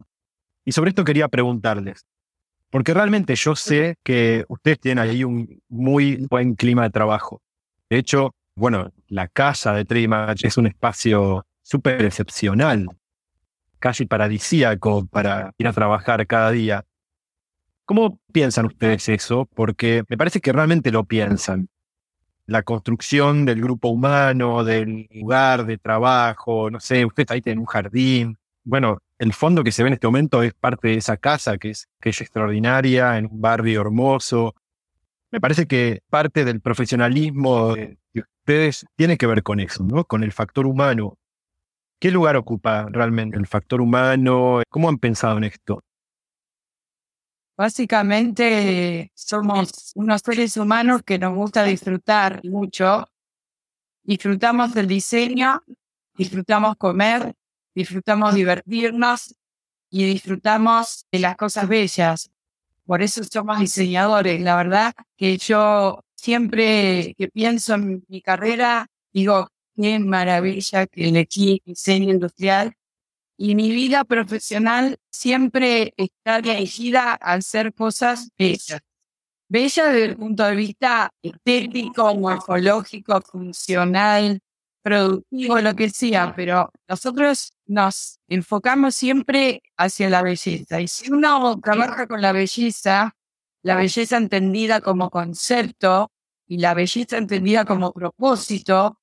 Y 0.64 0.72
sobre 0.72 0.88
esto 0.88 1.04
quería 1.04 1.28
preguntarles, 1.28 2.06
porque 2.70 2.94
realmente 2.94 3.34
yo 3.34 3.54
sé 3.54 3.96
que 4.02 4.46
ustedes 4.48 4.80
tienen 4.80 5.04
ahí 5.04 5.24
un 5.24 5.60
muy 5.68 6.26
buen 6.30 6.54
clima 6.54 6.84
de 6.84 6.90
trabajo. 6.90 7.42
De 7.90 7.98
hecho, 7.98 8.34
bueno, 8.54 8.90
la 9.08 9.28
casa 9.28 9.74
de 9.74 9.84
Trimatch 9.84 10.46
es 10.46 10.56
un 10.56 10.68
espacio 10.68 11.44
súper 11.60 12.02
excepcional 12.02 12.86
casi 13.78 14.06
paradisíaco 14.06 15.06
para 15.06 15.52
ir 15.58 15.68
a 15.68 15.74
trabajar 15.74 16.26
cada 16.26 16.50
día. 16.50 16.86
¿Cómo 17.88 18.20
piensan 18.32 18.66
ustedes 18.66 19.08
eso? 19.08 19.48
Porque 19.54 20.04
me 20.10 20.18
parece 20.18 20.42
que 20.42 20.52
realmente 20.52 20.92
lo 20.92 21.04
piensan. 21.04 21.70
La 22.44 22.62
construcción 22.62 23.46
del 23.46 23.62
grupo 23.62 23.88
humano, 23.88 24.62
del 24.62 25.08
lugar 25.10 25.64
de 25.64 25.78
trabajo, 25.78 26.70
no 26.70 26.80
sé, 26.80 27.06
usted 27.06 27.24
ahí 27.30 27.40
tiene 27.40 27.60
un 27.62 27.66
jardín. 27.66 28.36
Bueno, 28.62 28.98
el 29.18 29.32
fondo 29.32 29.64
que 29.64 29.72
se 29.72 29.82
ve 29.82 29.86
en 29.86 29.94
este 29.94 30.06
momento 30.06 30.42
es 30.42 30.52
parte 30.52 30.88
de 30.88 30.94
esa 30.96 31.16
casa 31.16 31.56
que 31.56 31.70
es, 31.70 31.88
que 31.98 32.10
es 32.10 32.20
extraordinaria, 32.20 33.16
en 33.16 33.24
un 33.24 33.40
barrio 33.40 33.80
hermoso. 33.80 34.54
Me 35.30 35.40
parece 35.40 35.66
que 35.66 36.02
parte 36.10 36.44
del 36.44 36.60
profesionalismo 36.60 37.74
de 37.74 37.96
ustedes 38.12 38.84
tiene 38.96 39.16
que 39.16 39.26
ver 39.26 39.42
con 39.42 39.60
eso, 39.60 39.82
¿no? 39.82 40.04
Con 40.04 40.24
el 40.24 40.32
factor 40.32 40.66
humano. 40.66 41.16
¿Qué 41.98 42.10
lugar 42.10 42.36
ocupa 42.36 42.86
realmente 42.90 43.38
el 43.38 43.46
factor 43.46 43.80
humano? 43.80 44.60
¿Cómo 44.68 44.90
han 44.90 44.98
pensado 44.98 45.38
en 45.38 45.44
esto? 45.44 45.82
Básicamente 47.58 49.10
somos 49.16 49.90
unos 49.96 50.20
seres 50.24 50.56
humanos 50.56 51.02
que 51.04 51.18
nos 51.18 51.34
gusta 51.34 51.64
disfrutar 51.64 52.40
mucho. 52.44 53.08
Disfrutamos 54.04 54.74
del 54.74 54.86
diseño, 54.86 55.64
disfrutamos 56.16 56.76
comer, 56.76 57.34
disfrutamos 57.74 58.36
divertirnos 58.36 59.34
y 59.90 60.04
disfrutamos 60.04 61.04
de 61.10 61.18
las 61.18 61.36
cosas 61.36 61.66
bellas. 61.66 62.30
Por 62.86 63.02
eso 63.02 63.24
somos 63.24 63.58
diseñadores. 63.58 64.40
La 64.40 64.54
verdad 64.54 64.94
que 65.16 65.36
yo 65.36 66.04
siempre 66.14 67.12
que 67.18 67.26
pienso 67.26 67.74
en 67.74 68.04
mi 68.06 68.22
carrera, 68.22 68.86
digo, 69.12 69.48
qué 69.74 69.98
maravilla 69.98 70.86
que 70.86 71.08
elegí 71.08 71.60
diseño 71.66 72.12
industrial. 72.12 72.77
Y 73.40 73.54
mi 73.54 73.70
vida 73.70 74.02
profesional 74.02 74.98
siempre 75.10 75.94
está 75.96 76.40
dirigida 76.40 77.12
a 77.12 77.34
hacer 77.34 77.72
cosas 77.72 78.30
bellas. 78.36 78.80
Bellas 79.48 79.92
desde 79.92 80.04
el 80.06 80.16
punto 80.16 80.44
de 80.44 80.56
vista 80.56 81.10
estético, 81.22 82.14
morfológico, 82.16 83.20
funcional, 83.22 84.40
productivo, 84.82 85.60
lo 85.60 85.76
que 85.76 85.88
sea, 85.88 86.34
pero 86.34 86.72
nosotros 86.88 87.52
nos 87.66 88.18
enfocamos 88.26 88.96
siempre 88.96 89.62
hacia 89.76 90.10
la 90.10 90.22
belleza. 90.22 90.80
Y 90.80 90.88
si 90.88 91.10
uno 91.12 91.60
trabaja 91.60 92.08
con 92.08 92.20
la 92.20 92.32
belleza, 92.32 93.14
la 93.62 93.76
belleza 93.76 94.16
entendida 94.16 94.80
como 94.80 95.10
concepto 95.10 96.10
y 96.46 96.58
la 96.58 96.74
belleza 96.74 97.18
entendida 97.18 97.64
como 97.64 97.92
propósito, 97.92 98.97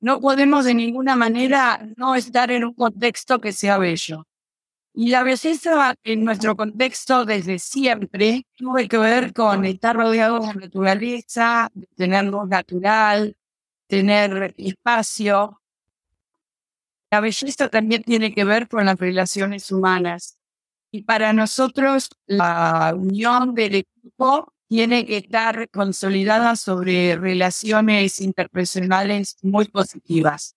no 0.00 0.20
podemos 0.20 0.64
de 0.64 0.74
ninguna 0.74 1.16
manera 1.16 1.86
no 1.96 2.14
estar 2.14 2.50
en 2.50 2.64
un 2.64 2.74
contexto 2.74 3.40
que 3.40 3.52
sea 3.52 3.78
bello. 3.78 4.26
Y 4.94 5.10
la 5.10 5.22
belleza 5.22 5.94
en 6.02 6.24
nuestro 6.24 6.56
contexto 6.56 7.24
desde 7.24 7.58
siempre 7.58 8.46
tuve 8.56 8.88
que 8.88 8.98
ver 8.98 9.32
con 9.32 9.64
estar 9.64 9.94
rodeado 9.94 10.40
de 10.40 10.54
naturaleza, 10.54 11.70
tener 11.96 12.24
luz 12.24 12.48
natural, 12.48 13.36
tener 13.86 14.54
espacio. 14.56 15.60
La 17.10 17.20
belleza 17.20 17.68
también 17.68 18.02
tiene 18.02 18.34
que 18.34 18.44
ver 18.44 18.68
con 18.68 18.86
las 18.86 18.98
relaciones 18.98 19.70
humanas. 19.70 20.36
Y 20.90 21.02
para 21.02 21.32
nosotros 21.32 22.10
la 22.26 22.92
unión 22.96 23.54
del 23.54 23.76
equipo 23.76 24.52
tiene 24.68 25.06
que 25.06 25.16
estar 25.16 25.68
consolidada 25.70 26.54
sobre 26.54 27.16
relaciones 27.16 28.20
interpersonales 28.20 29.36
muy 29.42 29.66
positivas. 29.66 30.54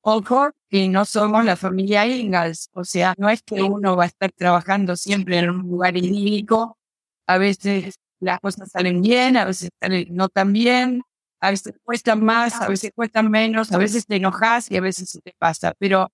Ojo 0.00 0.50
que 0.68 0.88
no 0.88 1.04
somos 1.04 1.44
la 1.44 1.56
familia 1.56 2.06
Ingalls, 2.06 2.70
o 2.72 2.84
sea, 2.84 3.14
no 3.18 3.28
es 3.28 3.42
que 3.42 3.62
uno 3.62 3.96
va 3.96 4.04
a 4.04 4.06
estar 4.06 4.32
trabajando 4.32 4.96
siempre 4.96 5.38
en 5.38 5.50
un 5.50 5.68
lugar 5.68 5.96
idílico, 5.96 6.78
a 7.26 7.38
veces 7.38 7.96
las 8.20 8.40
cosas 8.40 8.70
salen 8.70 9.02
bien, 9.02 9.36
a 9.36 9.44
veces 9.44 9.70
no 10.08 10.28
tan 10.28 10.52
bien, 10.52 11.02
a 11.40 11.50
veces 11.50 11.74
cuestan 11.84 12.24
más, 12.24 12.60
a 12.60 12.68
veces 12.68 12.92
cuestan 12.94 13.30
menos, 13.30 13.72
a 13.72 13.78
veces 13.78 14.06
te 14.06 14.16
enojas 14.16 14.70
y 14.70 14.76
a 14.76 14.80
veces 14.80 15.10
se 15.10 15.20
te 15.20 15.34
pasa, 15.38 15.74
pero 15.78 16.10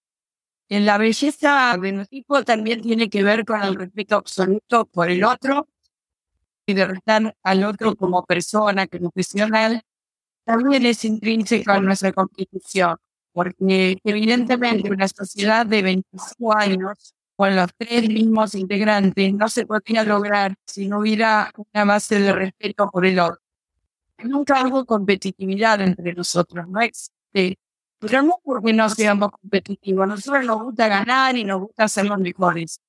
en 0.71 0.85
la 0.85 0.99
belleza 0.99 1.77
de 1.81 1.93
nuestro 1.93 2.17
tipo 2.17 2.45
también 2.45 2.83
tiene 2.83 3.09
que 3.09 3.23
ver 3.23 3.45
con 3.45 3.63
el 3.63 3.75
respeto 3.75 4.17
absoluto 4.17 4.87
por 4.87 5.11
el 5.11 5.25
otro 5.25 5.67
y 6.69 6.75
de 6.75 6.87
restar 6.87 7.35
al 7.43 7.65
otro 7.65 7.97
como 7.97 8.25
persona, 8.25 8.87
como 8.87 9.11
profesional, 9.11 9.83
también 10.45 10.85
es 10.87 11.05
intrínseco 11.05 11.73
a 11.73 11.81
nuestra 11.81 12.13
constitución, 12.13 12.97
porque 13.33 13.99
evidentemente 14.05 14.91
una 14.91 15.09
sociedad 15.09 15.67
de 15.67 15.83
25 15.83 16.57
años 16.57 17.15
con 17.37 17.55
los 17.57 17.71
tres 17.77 18.09
mismos 18.09 18.55
integrantes 18.55 19.33
no 19.33 19.49
se 19.49 19.65
podría 19.65 20.05
lograr 20.05 20.55
si 20.67 20.89
no 20.89 20.99
hubiera 20.99 21.53
una 21.57 21.85
base 21.85 22.21
de 22.21 22.33
respeto 22.33 22.91
por 22.91 23.07
el 23.07 23.21
otro. 23.21 23.41
Nunca 24.25 24.67
hubo 24.67 24.85
competitividad 24.85 25.81
entre 25.81 26.13
nosotros, 26.15 26.69
no 26.69 26.81
existe. 26.81 27.59
Pero 28.01 28.23
no 28.23 28.41
porque 28.45 28.73
no 28.73 28.89
seamos 28.91 29.31
competitivos, 29.31 30.05
a 30.05 30.07
nosotros 30.07 30.45
nos 30.45 30.63
gusta 30.63 30.89
ganar 30.89 31.37
y 31.37 31.45
nos 31.45 31.61
gusta 31.61 31.89
ser 31.89 32.07
los 32.07 32.19
mejores. 32.19 32.81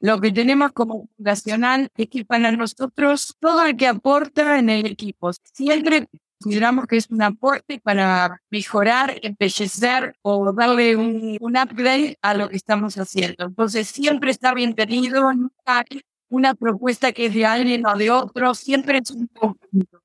Lo 0.00 0.20
que 0.20 0.30
tenemos 0.30 0.72
como 0.72 1.08
fundacional 1.16 1.88
es 1.96 2.08
que 2.08 2.24
para 2.24 2.52
nosotros 2.52 3.36
todo 3.40 3.64
el 3.64 3.76
que 3.76 3.88
aporta 3.88 4.58
en 4.58 4.70
el 4.70 4.86
equipo, 4.86 5.32
siempre 5.32 6.08
consideramos 6.40 6.86
que 6.86 6.96
es 6.96 7.10
un 7.10 7.20
aporte 7.22 7.80
para 7.80 8.40
mejorar, 8.48 9.18
embellecer 9.22 10.16
o 10.22 10.52
darle 10.52 10.96
un, 10.96 11.38
upgrade 11.40 12.16
a 12.22 12.34
lo 12.34 12.48
que 12.48 12.56
estamos 12.56 12.96
haciendo. 12.96 13.46
Entonces 13.46 13.88
siempre 13.88 14.30
está 14.30 14.54
bienvenido, 14.54 15.32
nunca 15.32 15.84
una 16.28 16.54
propuesta 16.54 17.12
que 17.12 17.26
es 17.26 17.34
de 17.34 17.46
alguien 17.46 17.86
o 17.86 17.96
de 17.96 18.10
otro, 18.10 18.54
siempre 18.54 18.98
es 18.98 19.10
un 19.10 19.26
conjunto. 19.26 20.02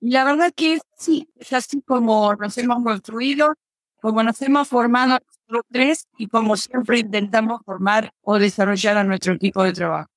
Y 0.00 0.10
la 0.10 0.24
verdad 0.24 0.52
que 0.54 0.80
sí, 0.96 1.30
es 1.36 1.52
así 1.52 1.80
como 1.82 2.34
nos 2.34 2.58
hemos 2.58 2.82
construido, 2.82 3.54
como 4.00 4.22
nos 4.22 4.40
hemos 4.42 4.68
formado 4.68 5.18
los 5.50 5.62
tres 5.70 6.08
y 6.16 6.26
como 6.28 6.56
siempre 6.56 7.00
intentamos 7.00 7.60
formar 7.64 8.12
o 8.22 8.38
desarrollar 8.38 8.96
a 8.96 9.04
nuestro 9.04 9.34
equipo 9.34 9.62
de 9.62 9.72
trabajo. 9.72 10.08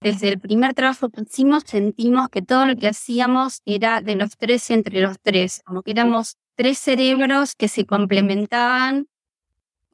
Desde 0.00 0.28
el 0.28 0.38
primer 0.38 0.74
trabajo 0.74 1.08
que 1.08 1.22
hicimos 1.22 1.62
sentimos 1.66 2.28
que 2.28 2.42
todo 2.42 2.66
lo 2.66 2.76
que 2.76 2.88
hacíamos 2.88 3.62
era 3.64 4.02
de 4.02 4.16
los 4.16 4.36
tres 4.36 4.70
entre 4.70 5.00
los 5.00 5.18
tres, 5.18 5.62
como 5.64 5.82
que 5.82 5.92
éramos 5.92 6.36
tres 6.56 6.78
cerebros 6.78 7.54
que 7.54 7.68
se 7.68 7.86
complementaban. 7.86 9.08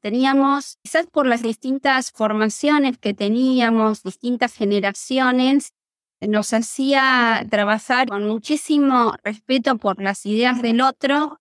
Teníamos, 0.00 0.78
quizás 0.82 1.06
por 1.06 1.26
las 1.26 1.42
distintas 1.42 2.10
formaciones 2.10 2.98
que 2.98 3.14
teníamos, 3.14 4.02
distintas 4.02 4.54
generaciones, 4.54 5.74
nos 6.20 6.52
hacía 6.52 7.46
trabajar 7.50 8.08
con 8.08 8.26
muchísimo 8.26 9.14
respeto 9.22 9.76
por 9.78 10.02
las 10.02 10.26
ideas 10.26 10.60
del 10.60 10.80
otro 10.80 11.39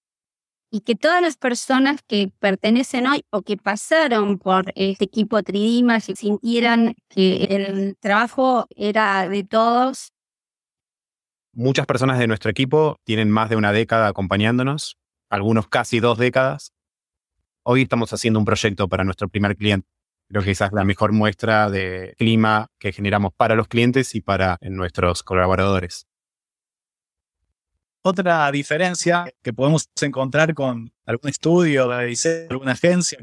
y 0.72 0.82
que 0.82 0.96
todas 0.96 1.22
las 1.22 1.38
personas 1.38 2.02
que 2.08 2.32
pertenecen 2.40 3.08
hoy 3.08 3.24
o 3.32 3.42
que 3.42 3.58
pasaron 3.58 4.38
por 4.38 4.72
este 4.76 5.06
equipo 5.06 5.42
Tridima 5.42 6.00
sintieran 6.00 6.96
que 7.10 7.44
el 7.46 7.98
trabajo 8.00 8.68
era 8.76 9.28
de 9.28 9.44
todos. 9.44 10.14
Muchas 11.54 11.86
personas 11.88 12.20
de 12.20 12.28
nuestro 12.28 12.52
equipo 12.52 12.98
tienen 13.04 13.30
más 13.30 13.50
de 13.50 13.56
una 13.56 13.72
década 13.72 14.08
acompañándonos, 14.08 14.98
algunos 15.30 15.68
casi 15.68 16.00
dos 16.00 16.18
décadas. 16.18 16.72
Hoy 17.64 17.82
estamos 17.82 18.14
haciendo 18.14 18.40
un 18.40 18.46
proyecto 18.46 18.88
para 18.88 19.04
nuestro 19.04 19.28
primer 19.28 19.56
cliente. 19.58 19.88
Creo 20.30 20.44
que 20.44 20.52
esa 20.52 20.68
es 20.68 20.74
la 20.74 20.84
mejor 20.84 21.12
muestra 21.12 21.72
de 21.72 22.14
clima 22.18 22.68
que 22.78 22.92
generamos 22.92 23.32
para 23.36 23.56
los 23.56 23.68
clientes 23.68 24.14
y 24.14 24.22
para 24.22 24.60
nuestros 24.62 25.24
colaboradores. 25.24 26.06
Otra 28.02 28.50
diferencia 28.52 29.26
que 29.42 29.52
podemos 29.52 29.90
encontrar 30.02 30.54
con 30.54 30.92
algún 31.06 31.30
estudio 31.30 31.88
de 31.88 32.48
alguna 32.50 32.72
agencia, 32.72 33.20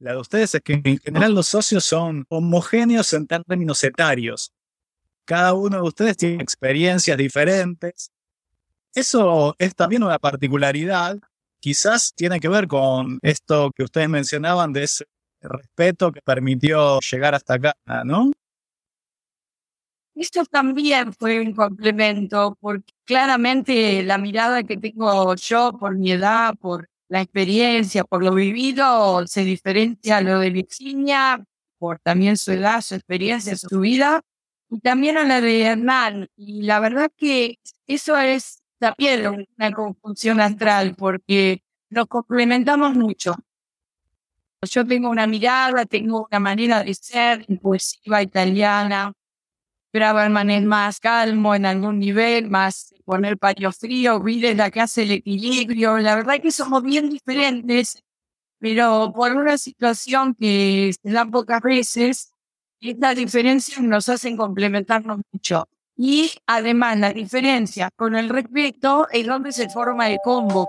la 0.00 0.12
de 0.12 0.18
ustedes 0.18 0.54
es 0.56 0.60
que 0.62 0.80
en 0.82 0.98
general 0.98 1.32
los 1.32 1.46
socios 1.46 1.84
son 1.84 2.24
homogéneos 2.28 3.12
en 3.12 3.28
términos 3.28 3.84
etarios. 3.84 4.50
Cada 5.24 5.54
uno 5.54 5.76
de 5.76 5.82
ustedes 5.82 6.16
tiene 6.16 6.42
experiencias 6.42 7.16
diferentes. 7.16 8.10
Eso 8.92 9.54
es 9.58 9.76
también 9.76 10.02
una 10.02 10.18
particularidad. 10.18 11.18
Quizás 11.60 12.12
tiene 12.16 12.40
que 12.40 12.48
ver 12.48 12.66
con 12.66 13.20
esto 13.22 13.70
que 13.76 13.84
ustedes 13.84 14.08
mencionaban 14.08 14.72
de 14.72 14.82
ese 14.82 15.04
respeto 15.40 16.10
que 16.10 16.20
permitió 16.22 16.98
llegar 16.98 17.36
hasta 17.36 17.54
acá, 17.54 17.74
¿no? 18.04 18.32
Esto 20.14 20.44
también 20.44 21.12
fue 21.14 21.40
un 21.40 21.54
complemento, 21.54 22.56
porque 22.60 22.92
claramente 23.04 24.02
la 24.02 24.18
mirada 24.18 24.62
que 24.62 24.76
tengo 24.76 25.34
yo 25.36 25.72
por 25.78 25.96
mi 25.96 26.12
edad, 26.12 26.54
por 26.60 26.90
la 27.08 27.22
experiencia, 27.22 28.04
por 28.04 28.22
lo 28.22 28.34
vivido, 28.34 29.26
se 29.26 29.44
diferencia 29.44 30.18
a 30.18 30.20
lo 30.20 30.38
de 30.40 30.50
Virginia, 30.50 31.42
por 31.78 31.98
también 32.00 32.36
su 32.36 32.52
edad, 32.52 32.82
su 32.82 32.94
experiencia, 32.94 33.56
su 33.56 33.80
vida, 33.80 34.22
y 34.70 34.80
también 34.80 35.16
a 35.16 35.24
la 35.24 35.40
de 35.40 35.62
Hernán. 35.62 36.28
Y 36.36 36.62
la 36.62 36.78
verdad 36.80 37.10
que 37.16 37.58
eso 37.86 38.16
es 38.18 38.62
también 38.78 39.46
una 39.56 39.72
conjunción 39.72 40.40
astral, 40.40 40.94
porque 40.96 41.62
nos 41.90 42.06
complementamos 42.06 42.94
mucho. 42.94 43.34
Yo 44.70 44.86
tengo 44.86 45.08
una 45.10 45.26
mirada, 45.26 45.86
tengo 45.86 46.26
una 46.30 46.38
manera 46.38 46.84
de 46.84 46.94
ser 46.94 47.44
impulsiva 47.48 48.22
italiana, 48.22 49.12
Braverman 49.92 50.50
es 50.50 50.64
más 50.64 51.00
calmo 51.00 51.54
en 51.54 51.66
algún 51.66 51.98
nivel, 51.98 52.48
más 52.48 52.94
poner 53.04 53.36
paño 53.38 53.70
frío, 53.72 54.16
Will 54.18 54.56
la 54.56 54.70
que 54.70 54.80
hace 54.80 55.02
el 55.02 55.10
equilibrio. 55.12 55.98
La 55.98 56.14
verdad 56.16 56.36
es 56.36 56.40
que 56.40 56.50
somos 56.50 56.82
bien 56.82 57.10
diferentes, 57.10 58.02
pero 58.58 59.12
por 59.14 59.36
una 59.36 59.58
situación 59.58 60.34
que 60.34 60.92
se 61.02 61.10
da 61.10 61.26
pocas 61.26 61.60
veces, 61.60 62.32
estas 62.80 63.16
diferencias 63.16 63.80
nos 63.80 64.08
hacen 64.08 64.36
complementarnos 64.36 65.20
mucho. 65.30 65.68
Y 65.96 66.32
además 66.46 66.98
la 66.98 67.12
diferencia 67.12 67.90
con 67.94 68.16
el 68.16 68.30
respeto 68.30 69.06
es 69.12 69.26
donde 69.26 69.52
se 69.52 69.68
forma 69.68 70.10
el 70.10 70.18
combo. 70.24 70.66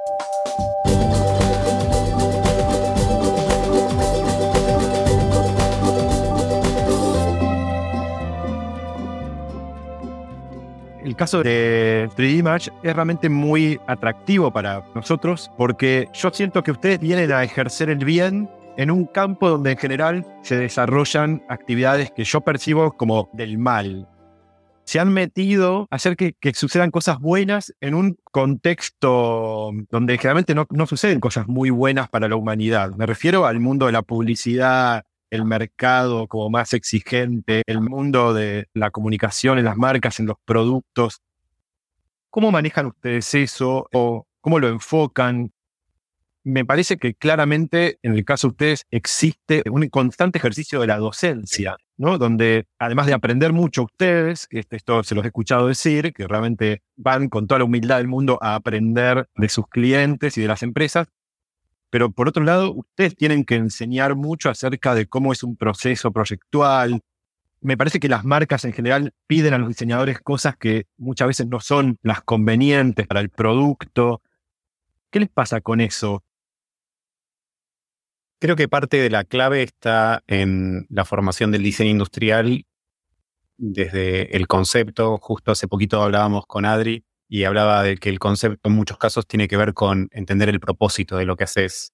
El 11.03 11.15
caso 11.15 11.43
de 11.43 12.09
3D 12.15 12.43
Match 12.43 12.69
es 12.81 12.93
realmente 12.93 13.29
muy 13.29 13.79
atractivo 13.87 14.51
para 14.51 14.85
nosotros 14.95 15.51
porque 15.57 16.07
yo 16.13 16.31
siento 16.31 16.63
que 16.63 16.71
ustedes 16.71 16.99
vienen 16.99 17.31
a 17.31 17.43
ejercer 17.43 17.89
el 17.89 18.05
bien 18.05 18.49
en 18.77 18.89
un 18.89 19.05
campo 19.05 19.49
donde 19.49 19.71
en 19.71 19.77
general 19.77 20.25
se 20.41 20.57
desarrollan 20.57 21.43
actividades 21.49 22.11
que 22.11 22.23
yo 22.23 22.41
percibo 22.41 22.93
como 22.93 23.29
del 23.33 23.57
mal. 23.57 24.07
Se 24.85 24.99
han 24.99 25.13
metido 25.13 25.87
a 25.91 25.95
hacer 25.95 26.17
que, 26.17 26.35
sucedan 26.53 26.91
cosas 26.91 27.19
buenas 27.19 27.73
en 27.79 27.93
un 27.93 28.17
contexto 28.31 29.71
donde 29.89 30.17
generalmente 30.17 30.55
no, 30.55 30.67
no 30.71 30.87
suceden 30.87 31.19
cosas 31.19 31.47
muy 31.47 31.69
buenas 31.69 32.09
para 32.09 32.27
la 32.27 32.35
humanidad. 32.35 32.91
Me 32.95 33.05
refiero 33.05 33.45
al 33.45 33.59
mundo 33.59 33.85
de 33.85 33.93
la 33.93 34.01
publicidad, 34.01 35.03
el 35.33 35.45
mercado 35.45 36.27
como 36.27 36.51
más 36.51 36.73
exigente, 36.73 37.63
el 37.65 37.81
mundo 37.81 38.35
de 38.35 38.67
la 38.75 38.91
comunicación 38.91 39.57
en 39.57 39.65
las 39.65 39.77
marcas, 39.77 40.19
en 40.19 40.27
los 40.27 40.37
productos. 40.45 41.21
¿Cómo 42.29 42.51
manejan 42.51 42.85
ustedes 42.85 43.33
eso 43.33 43.87
o 43.91 44.27
cómo 44.41 44.59
lo 44.59 44.67
enfocan? 44.67 45.51
Me 46.43 46.65
parece 46.65 46.97
que 46.97 47.15
claramente 47.15 47.97
en 48.03 48.13
el 48.13 48.25
caso 48.25 48.47
de 48.47 48.51
ustedes 48.51 48.85
existe 48.91 49.63
un 49.71 49.87
constante 49.89 50.37
ejercicio 50.37 50.79
de 50.79 50.87
la 50.87 50.97
docencia, 50.97 51.77
¿no? 51.97 52.19
Donde 52.19 52.67
además 52.77 53.07
de 53.07 53.13
aprender 53.13 53.53
mucho 53.53 53.83
ustedes, 53.83 54.47
este, 54.51 54.75
esto 54.75 55.03
se 55.03 55.15
los 55.15 55.23
he 55.23 55.29
escuchado 55.29 55.67
decir, 55.67 56.13
que 56.13 56.27
realmente 56.27 56.83
van 56.95 57.27
con 57.29 57.47
toda 57.47 57.59
la 57.59 57.65
humildad 57.65 57.97
del 57.97 58.07
mundo 58.07 58.37
a 58.39 58.53
aprender 58.53 59.27
de 59.35 59.49
sus 59.49 59.67
clientes 59.67 60.37
y 60.37 60.41
de 60.41 60.47
las 60.47 60.61
empresas, 60.61 61.07
pero 61.93 62.09
por 62.09 62.27
otro 62.27 62.43
lado, 62.43 62.73
ustedes 62.73 63.15
tienen 63.15 63.45
que 63.45 63.53
enseñar 63.53 64.15
mucho 64.15 64.49
acerca 64.49 64.95
de 64.95 65.05
cómo 65.05 65.31
es 65.31 65.43
un 65.43 65.55
proceso 65.55 66.11
proyectual. 66.11 67.01
Me 67.61 67.77
parece 67.77 67.99
que 67.99 68.09
las 68.09 68.25
marcas 68.25 68.65
en 68.65 68.73
general 68.73 69.13
piden 69.27 69.53
a 69.53 69.59
los 69.59 69.67
diseñadores 69.67 70.19
cosas 70.19 70.57
que 70.57 70.87
muchas 70.97 71.27
veces 71.27 71.45
no 71.45 71.59
son 71.59 71.99
las 72.01 72.23
convenientes 72.23 73.05
para 73.05 73.19
el 73.19 73.29
producto. 73.29 74.23
¿Qué 75.11 75.19
les 75.19 75.29
pasa 75.29 75.61
con 75.61 75.81
eso? 75.81 76.23
Creo 78.39 78.55
que 78.55 78.67
parte 78.67 78.97
de 78.97 79.11
la 79.11 79.23
clave 79.23 79.61
está 79.61 80.23
en 80.25 80.87
la 80.89 81.05
formación 81.05 81.51
del 81.51 81.61
diseño 81.61 81.91
industrial 81.91 82.65
desde 83.57 84.35
el 84.35 84.47
concepto. 84.47 85.19
Justo 85.19 85.51
hace 85.51 85.67
poquito 85.67 86.01
hablábamos 86.01 86.47
con 86.47 86.65
Adri 86.65 87.05
y 87.27 87.43
hablaba 87.45 87.83
de 87.83 87.97
que 87.97 88.09
el 88.09 88.19
concepto 88.19 88.69
en 88.69 88.75
muchos 88.75 88.97
casos 88.97 89.27
tiene 89.27 89.47
que 89.47 89.57
ver 89.57 89.73
con 89.73 90.09
entender 90.11 90.49
el 90.49 90.59
propósito 90.59 91.17
de 91.17 91.25
lo 91.25 91.35
que 91.35 91.45
haces. 91.45 91.93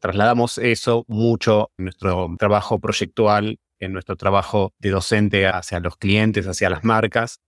Trasladamos 0.00 0.58
eso 0.58 1.04
mucho 1.08 1.70
en 1.76 1.86
nuestro 1.86 2.28
trabajo 2.38 2.78
proyectual, 2.78 3.58
en 3.80 3.92
nuestro 3.92 4.16
trabajo 4.16 4.72
de 4.78 4.90
docente 4.90 5.46
hacia 5.46 5.80
los 5.80 5.96
clientes, 5.96 6.46
hacia 6.46 6.70
las 6.70 6.84
marcas. 6.84 7.40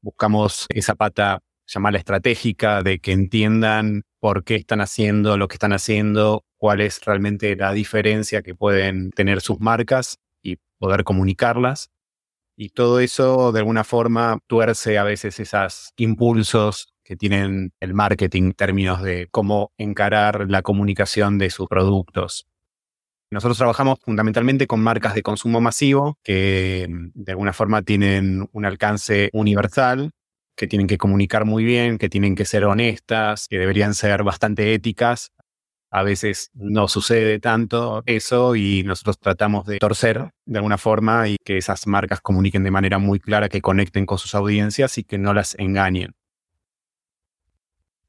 Buscamos 0.00 0.66
esa 0.68 0.94
pata 0.94 1.40
llamada 1.66 1.98
estratégica 1.98 2.82
de 2.82 2.98
que 2.98 3.12
entiendan 3.12 4.02
por 4.20 4.44
qué 4.44 4.56
están 4.56 4.80
haciendo 4.80 5.36
lo 5.36 5.48
que 5.48 5.54
están 5.54 5.72
haciendo, 5.72 6.44
cuál 6.56 6.80
es 6.80 7.04
realmente 7.04 7.56
la 7.56 7.72
diferencia 7.72 8.42
que 8.42 8.54
pueden 8.54 9.10
tener 9.10 9.40
sus 9.40 9.60
marcas 9.60 10.18
y 10.42 10.56
poder 10.78 11.04
comunicarlas. 11.04 11.90
Y 12.64 12.68
todo 12.68 13.00
eso 13.00 13.50
de 13.50 13.58
alguna 13.58 13.82
forma 13.82 14.38
tuerce 14.46 14.96
a 14.96 15.02
veces 15.02 15.40
esos 15.40 15.92
impulsos 15.96 16.94
que 17.02 17.16
tienen 17.16 17.72
el 17.80 17.92
marketing 17.92 18.42
en 18.44 18.52
términos 18.52 19.02
de 19.02 19.26
cómo 19.32 19.72
encarar 19.78 20.48
la 20.48 20.62
comunicación 20.62 21.38
de 21.38 21.50
sus 21.50 21.66
productos. 21.66 22.46
Nosotros 23.32 23.58
trabajamos 23.58 23.98
fundamentalmente 24.00 24.68
con 24.68 24.80
marcas 24.80 25.16
de 25.16 25.24
consumo 25.24 25.60
masivo 25.60 26.18
que 26.22 26.86
mm, 26.88 27.10
de 27.14 27.32
alguna 27.32 27.52
forma 27.52 27.82
tienen 27.82 28.48
un 28.52 28.64
alcance 28.64 29.28
universal, 29.32 30.12
que 30.54 30.68
tienen 30.68 30.86
que 30.86 30.98
comunicar 30.98 31.44
muy 31.44 31.64
bien, 31.64 31.98
que 31.98 32.08
tienen 32.08 32.36
que 32.36 32.44
ser 32.44 32.64
honestas, 32.64 33.48
que 33.48 33.58
deberían 33.58 33.92
ser 33.92 34.22
bastante 34.22 34.72
éticas 34.72 35.32
a 35.94 36.02
veces 36.02 36.50
no 36.54 36.88
sucede 36.88 37.38
tanto 37.38 38.02
eso 38.06 38.56
y 38.56 38.82
nosotros 38.82 39.18
tratamos 39.18 39.66
de 39.66 39.78
torcer 39.78 40.30
de 40.46 40.58
alguna 40.58 40.78
forma 40.78 41.28
y 41.28 41.36
que 41.44 41.58
esas 41.58 41.86
marcas 41.86 42.22
comuniquen 42.22 42.64
de 42.64 42.70
manera 42.70 42.98
muy 42.98 43.20
clara, 43.20 43.50
que 43.50 43.60
conecten 43.60 44.06
con 44.06 44.16
sus 44.16 44.34
audiencias 44.34 44.96
y 44.96 45.04
que 45.04 45.18
no 45.18 45.34
las 45.34 45.54
engañen. 45.58 46.14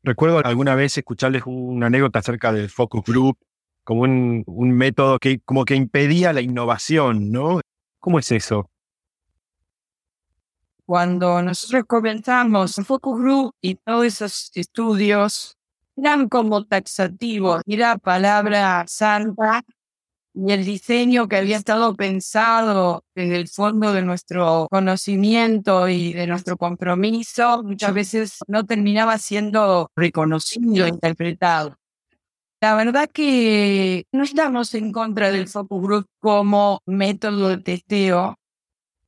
Recuerdo 0.01 0.39
alguna 0.45 0.75
vez 0.75 0.97
escucharles 0.97 1.43
una 1.45 1.87
anécdota 1.87 2.19
acerca 2.19 2.53
del 2.53 2.69
focus 2.69 3.03
group 3.05 3.37
como 3.83 4.03
un, 4.03 4.71
método 4.71 5.19
que 5.19 5.41
como 5.41 5.65
que 5.65 5.75
impedía 5.75 6.31
la 6.31 6.39
innovación, 6.39 7.31
¿no? 7.31 7.59
¿Cómo 7.99 8.17
es 8.17 8.31
eso? 8.31 8.69
Cuando 10.85 11.41
nosotros 11.41 11.83
comenzamos 11.85 12.77
el 12.77 12.85
Focus 12.85 13.19
Group 13.19 13.55
y 13.61 13.75
todos 13.75 14.05
esos 14.05 14.51
estudios, 14.53 15.57
eran 15.95 16.29
como 16.29 16.65
taxativos, 16.65 17.61
era 17.67 17.97
palabra 17.97 18.85
santa 18.87 19.63
y 20.35 20.51
el 20.51 20.65
diseño 20.65 21.27
que 21.27 21.37
había 21.37 21.57
estado 21.57 21.95
pensado 21.95 23.03
desde 23.13 23.37
el 23.37 23.47
fondo 23.47 23.93
de 23.93 24.01
nuestro 24.01 24.67
conocimiento 24.71 25.87
y 25.87 26.13
de 26.13 26.25
nuestro 26.25 26.57
compromiso, 26.57 27.61
muchas 27.63 27.93
veces 27.93 28.39
no 28.47 28.65
terminaba 28.65 29.17
siendo 29.19 29.91
reconocido, 29.95 30.87
interpretado. 30.87 31.77
La 32.61 32.75
verdad 32.75 33.09
que 33.11 34.05
no 34.11 34.23
estamos 34.23 34.73
en 34.73 34.91
contra 34.91 35.31
del 35.31 35.47
focus 35.47 35.81
group 35.81 36.05
como 36.19 36.79
método 36.85 37.49
de 37.49 37.57
testeo, 37.57 38.39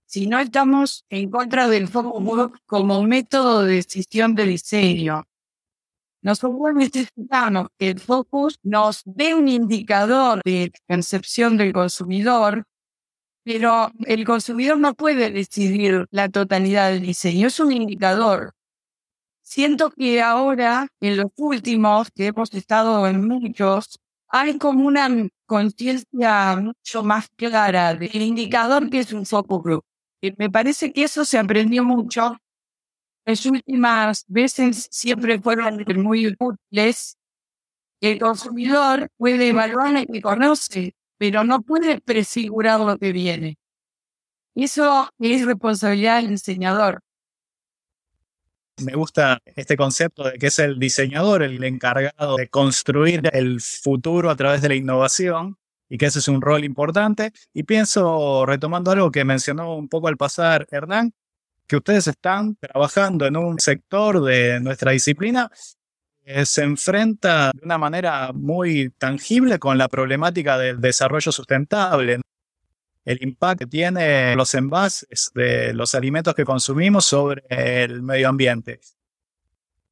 sino 0.05 0.39
estamos 0.39 1.05
en 1.09 1.31
contra 1.31 1.67
del 1.67 1.87
focus 1.87 2.23
group 2.23 2.59
como 2.65 3.01
método 3.03 3.63
de 3.63 3.75
decisión 3.75 4.35
de 4.35 4.45
diseño. 4.45 5.23
Nosotros 6.25 6.73
necesitamos 6.73 7.67
que 7.77 7.91
el 7.91 7.99
focus 7.99 8.57
nos 8.63 9.03
dé 9.05 9.35
un 9.35 9.47
indicador 9.47 10.41
de 10.43 10.71
concepción 10.87 11.55
del 11.55 11.71
consumidor, 11.71 12.63
pero 13.43 13.91
el 14.07 14.25
consumidor 14.25 14.79
no 14.79 14.95
puede 14.95 15.29
decidir 15.29 16.07
la 16.09 16.27
totalidad 16.29 16.89
del 16.89 17.03
diseño, 17.03 17.45
es 17.45 17.59
un 17.59 17.71
indicador. 17.73 18.53
Siento 19.43 19.91
que 19.91 20.19
ahora, 20.23 20.87
en 20.99 21.17
los 21.17 21.27
últimos, 21.37 22.09
que 22.09 22.25
hemos 22.25 22.51
estado 22.55 23.05
en 23.05 23.27
muchos, 23.27 23.99
hay 24.27 24.57
como 24.57 24.87
una 24.87 25.07
conciencia 25.45 26.55
mucho 26.55 27.03
más 27.03 27.27
clara 27.35 27.93
del 27.93 28.19
indicador 28.19 28.89
que 28.89 29.01
es 29.01 29.13
un 29.13 29.27
focus 29.27 29.61
group. 29.61 29.83
Y 30.21 30.33
me 30.39 30.49
parece 30.49 30.91
que 30.91 31.03
eso 31.03 31.23
se 31.23 31.37
aprendió 31.37 31.83
mucho 31.83 32.35
las 33.25 33.45
últimas 33.45 34.23
veces 34.27 34.87
siempre 34.91 35.39
fueron 35.39 35.83
muy 35.97 36.27
útiles. 36.27 37.17
El 37.99 38.19
consumidor 38.19 39.09
puede 39.17 39.49
evaluar 39.49 39.93
lo 39.93 40.05
que 40.05 40.21
conoce, 40.21 40.95
pero 41.17 41.43
no 41.43 41.61
puede 41.61 41.99
prefigurar 42.01 42.79
lo 42.79 42.97
que 42.97 43.11
viene. 43.11 43.57
Eso 44.53 45.09
es 45.19 45.45
responsabilidad 45.45 46.21
del 46.21 46.29
diseñador. 46.29 47.01
Me 48.83 48.93
gusta 48.93 49.39
este 49.55 49.77
concepto 49.77 50.25
de 50.25 50.37
que 50.37 50.47
es 50.47 50.59
el 50.59 50.77
diseñador 50.79 51.43
el 51.43 51.63
encargado 51.63 52.35
de 52.35 52.49
construir 52.49 53.21
el 53.33 53.61
futuro 53.61 54.29
a 54.29 54.35
través 54.35 54.61
de 54.61 54.69
la 54.69 54.75
innovación 54.75 55.57
y 55.89 55.97
que 55.97 56.07
ese 56.07 56.19
es 56.19 56.27
un 56.27 56.41
rol 56.41 56.63
importante. 56.63 57.31
Y 57.53 57.63
pienso, 57.63 58.45
retomando 58.45 58.91
algo 58.91 59.11
que 59.11 59.23
mencionó 59.23 59.75
un 59.75 59.87
poco 59.87 60.09
al 60.09 60.17
pasar 60.17 60.67
Hernán, 60.71 61.13
que 61.67 61.77
ustedes 61.77 62.07
están 62.07 62.55
trabajando 62.55 63.25
en 63.25 63.37
un 63.37 63.59
sector 63.59 64.23
de 64.23 64.59
nuestra 64.59 64.91
disciplina 64.91 65.49
que 66.23 66.45
se 66.45 66.63
enfrenta 66.63 67.51
de 67.53 67.65
una 67.65 67.77
manera 67.77 68.31
muy 68.33 68.89
tangible 68.97 69.59
con 69.59 69.77
la 69.77 69.87
problemática 69.87 70.57
del 70.57 70.81
desarrollo 70.81 71.31
sustentable. 71.31 72.21
El 73.03 73.23
impacto 73.23 73.65
que 73.65 73.67
tiene 73.67 74.35
los 74.35 74.53
envases 74.55 75.31
de 75.35 75.73
los 75.73 75.93
alimentos 75.93 76.33
que 76.33 76.43
consumimos 76.43 77.05
sobre 77.05 77.43
el 77.49 78.01
medio 78.01 78.29
ambiente. 78.29 78.79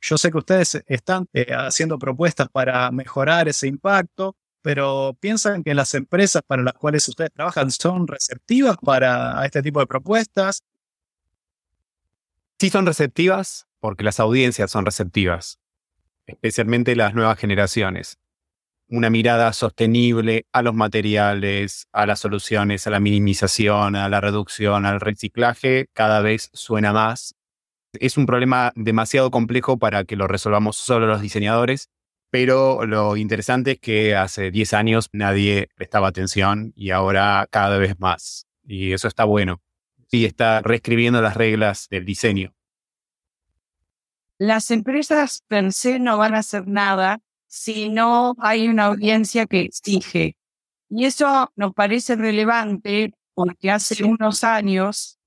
Yo 0.01 0.17
sé 0.17 0.31
que 0.31 0.37
ustedes 0.39 0.83
están 0.87 1.27
eh, 1.31 1.53
haciendo 1.53 1.97
propuestas 1.97 2.49
para 2.49 2.91
mejorar 2.91 3.47
ese 3.47 3.67
impacto, 3.67 4.35
pero 4.61 5.15
piensan 5.19 5.63
que 5.63 5.73
las 5.73 5.93
empresas 5.93 6.41
para 6.45 6.63
las 6.63 6.73
cuales 6.73 7.07
ustedes 7.07 7.31
trabajan 7.31 7.69
son 7.71 8.07
receptivas 8.07 8.77
para 8.81 9.45
este 9.45 9.61
tipo 9.61 9.79
de 9.79 9.87
propuestas 9.87 10.61
Sí 12.63 12.69
son 12.69 12.85
receptivas 12.85 13.67
porque 13.81 14.05
las 14.05 14.21
audiencias 14.21 14.71
son 14.71 14.85
receptivas, 14.85 15.59
especialmente 16.25 16.95
las 16.95 17.13
nuevas 17.13 17.37
generaciones. 17.37 18.19
Una 18.87 19.09
mirada 19.09 19.51
sostenible 19.51 20.45
a 20.53 20.61
los 20.61 20.73
materiales, 20.73 21.89
a 21.91 22.05
las 22.05 22.21
soluciones, 22.21 22.87
a 22.87 22.89
la 22.89 23.01
minimización, 23.01 23.97
a 23.97 24.07
la 24.07 24.21
reducción, 24.21 24.85
al 24.85 25.01
reciclaje, 25.01 25.87
cada 25.91 26.21
vez 26.21 26.51
suena 26.53 26.93
más. 26.93 27.35
Es 27.99 28.15
un 28.17 28.25
problema 28.25 28.71
demasiado 28.77 29.29
complejo 29.29 29.77
para 29.77 30.05
que 30.05 30.15
lo 30.15 30.29
resolvamos 30.29 30.77
solo 30.77 31.05
los 31.05 31.21
diseñadores, 31.21 31.89
pero 32.29 32.85
lo 32.85 33.17
interesante 33.17 33.71
es 33.71 33.79
que 33.79 34.15
hace 34.15 34.51
10 34.51 34.73
años 34.73 35.09
nadie 35.11 35.67
prestaba 35.75 36.07
atención 36.07 36.71
y 36.77 36.91
ahora 36.91 37.45
cada 37.51 37.77
vez 37.77 37.99
más. 37.99 38.47
Y 38.63 38.93
eso 38.93 39.09
está 39.09 39.25
bueno 39.25 39.61
y 40.17 40.25
está 40.25 40.61
reescribiendo 40.61 41.21
las 41.21 41.35
reglas 41.35 41.87
del 41.89 42.05
diseño. 42.05 42.53
Las 44.37 44.71
empresas 44.71 45.43
per 45.47 45.71
se 45.73 45.99
no 45.99 46.17
van 46.17 46.35
a 46.35 46.39
hacer 46.39 46.67
nada 46.67 47.19
si 47.47 47.89
no 47.89 48.35
hay 48.39 48.67
una 48.67 48.85
audiencia 48.85 49.45
que 49.45 49.61
exige. 49.61 50.35
Y 50.89 51.05
eso 51.05 51.51
nos 51.55 51.73
parece 51.73 52.15
relevante 52.15 53.13
porque 53.33 53.71
hace 53.71 54.03
unos 54.03 54.43
años 54.43 55.17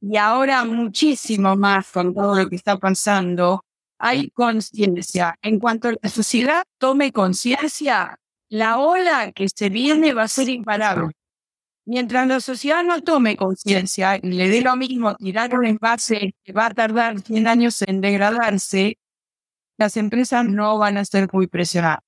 y 0.00 0.16
ahora 0.16 0.64
muchísimo 0.64 1.56
más 1.56 1.90
con 1.90 2.14
todo 2.14 2.36
lo 2.36 2.48
que 2.48 2.56
está 2.56 2.78
pasando, 2.78 3.64
hay 3.98 4.30
conciencia. 4.30 5.36
En 5.42 5.58
cuanto 5.58 5.90
la 5.90 6.08
sociedad 6.08 6.62
tome 6.78 7.12
conciencia, 7.12 8.18
la 8.48 8.78
ola 8.78 9.32
que 9.32 9.48
se 9.48 9.68
viene 9.68 10.14
va 10.14 10.22
a 10.24 10.28
ser 10.28 10.48
imparable. 10.48 11.12
Mientras 11.88 12.28
la 12.28 12.38
sociedad 12.40 12.84
no 12.84 13.00
tome 13.00 13.34
conciencia 13.34 14.18
y 14.22 14.32
le 14.32 14.50
dé 14.50 14.60
lo 14.60 14.76
mismo 14.76 15.16
tirar 15.16 15.58
un 15.58 15.64
envase 15.64 16.34
que 16.44 16.52
va 16.52 16.66
a 16.66 16.74
tardar 16.74 17.18
100 17.18 17.46
años 17.46 17.80
en 17.80 18.02
degradarse, 18.02 18.98
las 19.78 19.96
empresas 19.96 20.44
no 20.44 20.76
van 20.76 20.98
a 20.98 21.06
ser 21.06 21.30
muy 21.32 21.46
presionadas. 21.46 22.00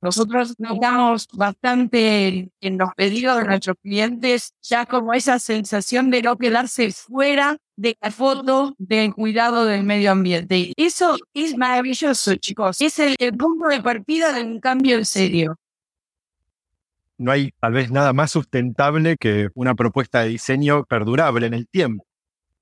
Nosotros 0.00 0.54
notamos 0.58 1.26
bastante 1.32 2.52
en 2.60 2.78
los 2.78 2.94
pedidos 2.94 3.38
de 3.38 3.46
nuestros 3.46 3.76
clientes 3.82 4.54
ya 4.62 4.86
como 4.86 5.12
esa 5.12 5.40
sensación 5.40 6.12
de 6.12 6.22
no 6.22 6.38
quedarse 6.38 6.92
fuera 6.92 7.56
de 7.74 7.98
la 8.00 8.12
foto 8.12 8.76
del 8.78 9.12
cuidado 9.12 9.64
del 9.64 9.82
medio 9.82 10.12
ambiente. 10.12 10.72
Eso 10.76 11.16
es 11.34 11.56
maravilloso, 11.56 12.36
chicos. 12.36 12.80
Es 12.80 13.00
el, 13.00 13.16
el 13.18 13.36
punto 13.36 13.66
de 13.66 13.82
partida 13.82 14.32
de 14.32 14.44
un 14.44 14.60
cambio 14.60 14.98
en 14.98 15.04
serio 15.04 15.56
no 17.20 17.32
hay 17.32 17.52
tal 17.60 17.74
vez 17.74 17.90
nada 17.90 18.14
más 18.14 18.30
sustentable 18.30 19.16
que 19.18 19.50
una 19.54 19.74
propuesta 19.74 20.22
de 20.22 20.30
diseño 20.30 20.84
perdurable 20.84 21.46
en 21.46 21.54
el 21.54 21.68
tiempo. 21.68 22.06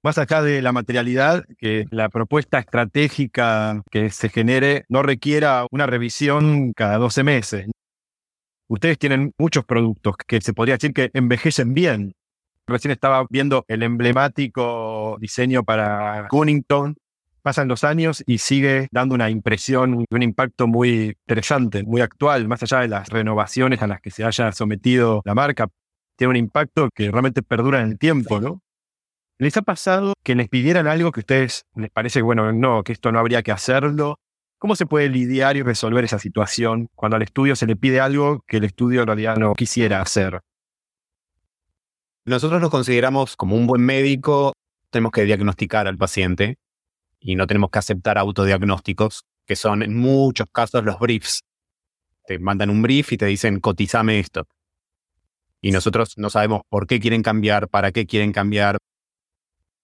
Más 0.03 0.19
allá 0.19 0.43
de 0.43 0.63
la 0.63 0.73
materialidad, 0.73 1.45
que 1.59 1.87
la 1.91 2.09
propuesta 2.09 2.59
estratégica 2.59 3.83
que 3.91 4.11
se 4.11 4.29
genere 4.29 4.85
no 4.89 5.03
requiera 5.03 5.65
una 5.71 5.87
revisión 5.87 6.73
cada 6.73 6.99
12 6.99 7.23
meses. 7.23 7.67
Ustedes 8.67 8.99
tienen 8.99 9.33
muchos 9.39 9.65
productos 9.65 10.17
que 10.27 10.41
se 10.41 10.53
podría 10.53 10.75
decir 10.75 10.93
que 10.93 11.11
envejecen 11.15 11.73
bien. 11.73 12.15
Recién 12.67 12.91
estaba 12.91 13.25
viendo 13.31 13.65
el 13.69 13.83
emblemático 13.85 15.17
diseño 15.21 15.63
para 15.63 16.27
Cunnington, 16.29 16.97
pasan 17.43 17.69
los 17.69 17.85
años 17.85 18.23
y 18.27 18.39
sigue 18.39 18.89
dando 18.91 19.15
una 19.15 19.31
impresión, 19.31 20.05
un 20.11 20.23
impacto 20.23 20.67
muy 20.67 21.17
interesante, 21.27 21.83
muy 21.85 22.01
actual, 22.01 22.49
más 22.49 22.63
allá 22.63 22.81
de 22.81 22.89
las 22.89 23.09
renovaciones 23.09 23.83
a 23.83 23.87
las 23.87 24.01
que 24.01 24.11
se 24.11 24.25
haya 24.25 24.53
sometido 24.53 25.23
la 25.25 25.35
marca. 25.35 25.69
Tiene 26.17 26.31
un 26.31 26.37
impacto 26.37 26.89
que 26.95 27.11
realmente 27.11 27.43
perdura 27.43 27.81
en 27.81 27.91
el 27.91 27.99
tiempo, 27.99 28.41
¿no? 28.41 28.61
¿Les 29.39 29.57
ha 29.57 29.63
pasado 29.63 30.15
que 30.25 30.35
les 30.35 30.49
pidieran 30.49 30.89
algo 30.89 31.13
que 31.13 31.21
a 31.21 31.23
ustedes 31.23 31.65
les 31.77 31.91
parece, 31.91 32.23
bueno, 32.23 32.53
no, 32.53 32.83
que 32.83 32.93
esto 32.93 33.13
no 33.13 33.21
habría 33.21 33.43
que 33.43 33.53
hacerlo? 33.53 34.19
¿Cómo 34.59 34.75
se 34.75 34.87
puede 34.87 35.09
lidiar 35.09 35.57
y 35.57 35.63
resolver 35.63 36.05
esa 36.05 36.19
situación 36.19 36.89
cuando 36.97 37.17
al 37.17 37.23
estudio 37.23 37.55
se 37.55 37.67
le 37.67 37.77
pide 37.77 38.01
algo 38.01 38.43
que 38.49 38.57
el 38.57 38.65
estudio 38.65 39.03
en 39.03 39.07
realidad 39.07 39.37
no 39.37 39.55
quisiera 39.55 40.01
hacer? 40.01 40.41
Nosotros 42.25 42.61
nos 42.61 42.71
consideramos 42.71 43.37
como 43.37 43.55
un 43.55 43.69
buen 43.69 43.83
médico, 43.83 44.53
tenemos 44.91 45.13
que 45.13 45.23
diagnosticar 45.23 45.87
al 45.87 45.97
paciente 45.97 46.57
y 47.21 47.37
no 47.37 47.47
tenemos 47.47 47.71
que 47.71 47.79
aceptar 47.79 48.19
autodiagnósticos, 48.19 49.25
que 49.47 49.57
son 49.57 49.83
en 49.83 49.97
muchos 49.97 50.47
casos 50.53 50.85
los 50.85 50.99
briefs. 50.99 51.43
Te 52.27 52.39
mandan 52.39 52.71
un 52.71 52.83
brief 52.83 53.13
y 53.13 53.17
te 53.17 53.27
dicen, 53.27 53.61
cotizame 53.61 54.19
esto. 54.19 54.47
Y 55.61 55.73
nosotros 55.73 56.17
no 56.19 56.31
sabemos 56.31 56.63
por 56.69 56.87
qué 56.87 57.01
quieren 57.01 57.23
cambiar, 57.23 57.69
para 57.69 57.91
qué 57.91 58.07
quieren 58.07 58.33
cambiar. 58.33 58.77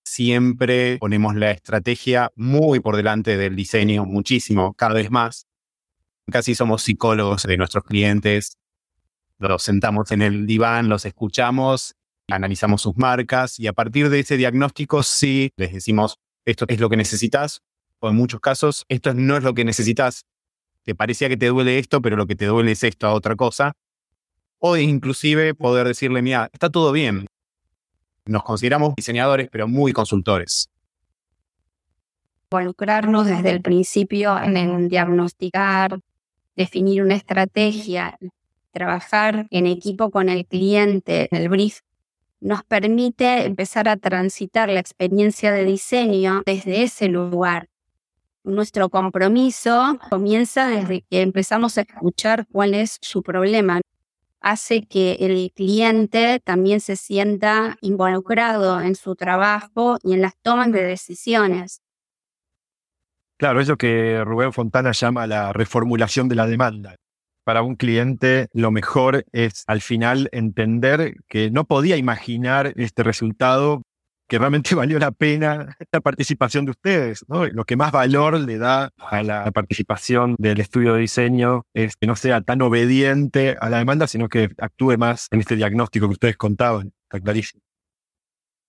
Siempre 0.04 0.98
ponemos 0.98 1.34
la 1.34 1.50
estrategia 1.50 2.30
muy 2.36 2.80
por 2.80 2.96
delante 2.96 3.36
del 3.36 3.56
diseño, 3.56 4.04
muchísimo, 4.04 4.74
cada 4.74 4.94
vez 4.94 5.10
más. 5.10 5.46
Casi 6.30 6.54
somos 6.54 6.82
psicólogos 6.82 7.42
de 7.44 7.56
nuestros 7.56 7.84
clientes. 7.84 8.58
Los 9.38 9.62
sentamos 9.62 10.12
en 10.12 10.22
el 10.22 10.46
diván, 10.46 10.88
los 10.88 11.04
escuchamos, 11.06 11.96
analizamos 12.28 12.82
sus 12.82 12.96
marcas 12.96 13.58
y 13.58 13.66
a 13.66 13.72
partir 13.72 14.08
de 14.08 14.20
ese 14.20 14.36
diagnóstico 14.36 15.02
sí 15.02 15.52
les 15.56 15.72
decimos, 15.72 16.18
esto 16.44 16.64
es 16.68 16.80
lo 16.80 16.88
que 16.88 16.96
necesitas, 16.96 17.62
o 18.00 18.08
en 18.08 18.16
muchos 18.16 18.40
casos, 18.40 18.84
esto 18.88 19.14
no 19.14 19.36
es 19.36 19.42
lo 19.42 19.54
que 19.54 19.64
necesitas. 19.64 20.26
Te 20.82 20.94
parecía 20.94 21.28
que 21.28 21.36
te 21.36 21.46
duele 21.46 21.78
esto, 21.78 22.02
pero 22.02 22.16
lo 22.16 22.26
que 22.26 22.36
te 22.36 22.46
duele 22.46 22.72
es 22.72 22.84
esto 22.84 23.06
a 23.06 23.14
otra 23.14 23.36
cosa. 23.36 23.72
O 24.58 24.76
inclusive 24.76 25.54
poder 25.54 25.86
decirle, 25.86 26.20
mira, 26.22 26.50
está 26.52 26.70
todo 26.70 26.92
bien. 26.92 27.26
Nos 28.26 28.42
consideramos 28.42 28.94
diseñadores, 28.94 29.48
pero 29.50 29.68
muy 29.68 29.92
consultores. 29.92 30.68
Involucrarnos 32.50 33.26
desde 33.26 33.50
el 33.50 33.62
principio 33.62 34.38
en 34.40 34.88
diagnosticar, 34.88 35.98
definir 36.56 37.02
una 37.02 37.14
estrategia, 37.14 38.18
trabajar 38.70 39.46
en 39.50 39.66
equipo 39.66 40.10
con 40.10 40.28
el 40.28 40.46
cliente, 40.46 41.28
el 41.30 41.48
brief, 41.48 41.80
nos 42.44 42.62
permite 42.62 43.46
empezar 43.46 43.88
a 43.88 43.96
transitar 43.96 44.68
la 44.68 44.78
experiencia 44.78 45.50
de 45.50 45.64
diseño 45.64 46.42
desde 46.44 46.82
ese 46.82 47.08
lugar. 47.08 47.70
Nuestro 48.44 48.90
compromiso 48.90 49.98
comienza 50.10 50.68
desde 50.68 51.06
que 51.08 51.22
empezamos 51.22 51.78
a 51.78 51.80
escuchar 51.80 52.46
cuál 52.52 52.74
es 52.74 52.98
su 53.00 53.22
problema. 53.22 53.80
Hace 54.42 54.82
que 54.82 55.12
el 55.20 55.52
cliente 55.56 56.38
también 56.44 56.80
se 56.80 56.96
sienta 56.96 57.78
involucrado 57.80 58.78
en 58.82 58.94
su 58.94 59.16
trabajo 59.16 59.96
y 60.02 60.12
en 60.12 60.20
las 60.20 60.36
tomas 60.42 60.70
de 60.70 60.82
decisiones. 60.82 61.80
Claro, 63.38 63.62
eso 63.62 63.78
que 63.78 64.22
Rubén 64.22 64.52
Fontana 64.52 64.92
llama 64.92 65.26
la 65.26 65.54
reformulación 65.54 66.28
de 66.28 66.34
la 66.34 66.46
demanda. 66.46 66.96
Para 67.44 67.62
un 67.62 67.76
cliente 67.76 68.48
lo 68.54 68.70
mejor 68.70 69.26
es 69.32 69.64
al 69.66 69.82
final 69.82 70.30
entender 70.32 71.14
que 71.28 71.50
no 71.50 71.64
podía 71.64 71.98
imaginar 71.98 72.72
este 72.76 73.02
resultado, 73.02 73.82
que 74.28 74.38
realmente 74.38 74.74
valió 74.74 74.98
la 74.98 75.10
pena 75.10 75.76
la 75.92 76.00
participación 76.00 76.64
de 76.64 76.70
ustedes. 76.70 77.24
Lo 77.28 77.64
que 77.64 77.76
más 77.76 77.92
valor 77.92 78.40
le 78.40 78.56
da 78.56 78.90
a 78.96 79.22
la 79.22 79.50
participación 79.52 80.36
del 80.38 80.58
estudio 80.60 80.94
de 80.94 81.00
diseño 81.00 81.66
es 81.74 81.96
que 81.96 82.06
no 82.06 82.16
sea 82.16 82.40
tan 82.40 82.62
obediente 82.62 83.56
a 83.60 83.68
la 83.68 83.78
demanda, 83.78 84.06
sino 84.06 84.28
que 84.28 84.50
actúe 84.58 84.96
más 84.96 85.28
en 85.30 85.40
este 85.40 85.56
diagnóstico 85.56 86.06
que 86.06 86.12
ustedes 86.12 86.36
contaban. 86.36 86.92
Está 87.02 87.20
clarísimo. 87.20 87.60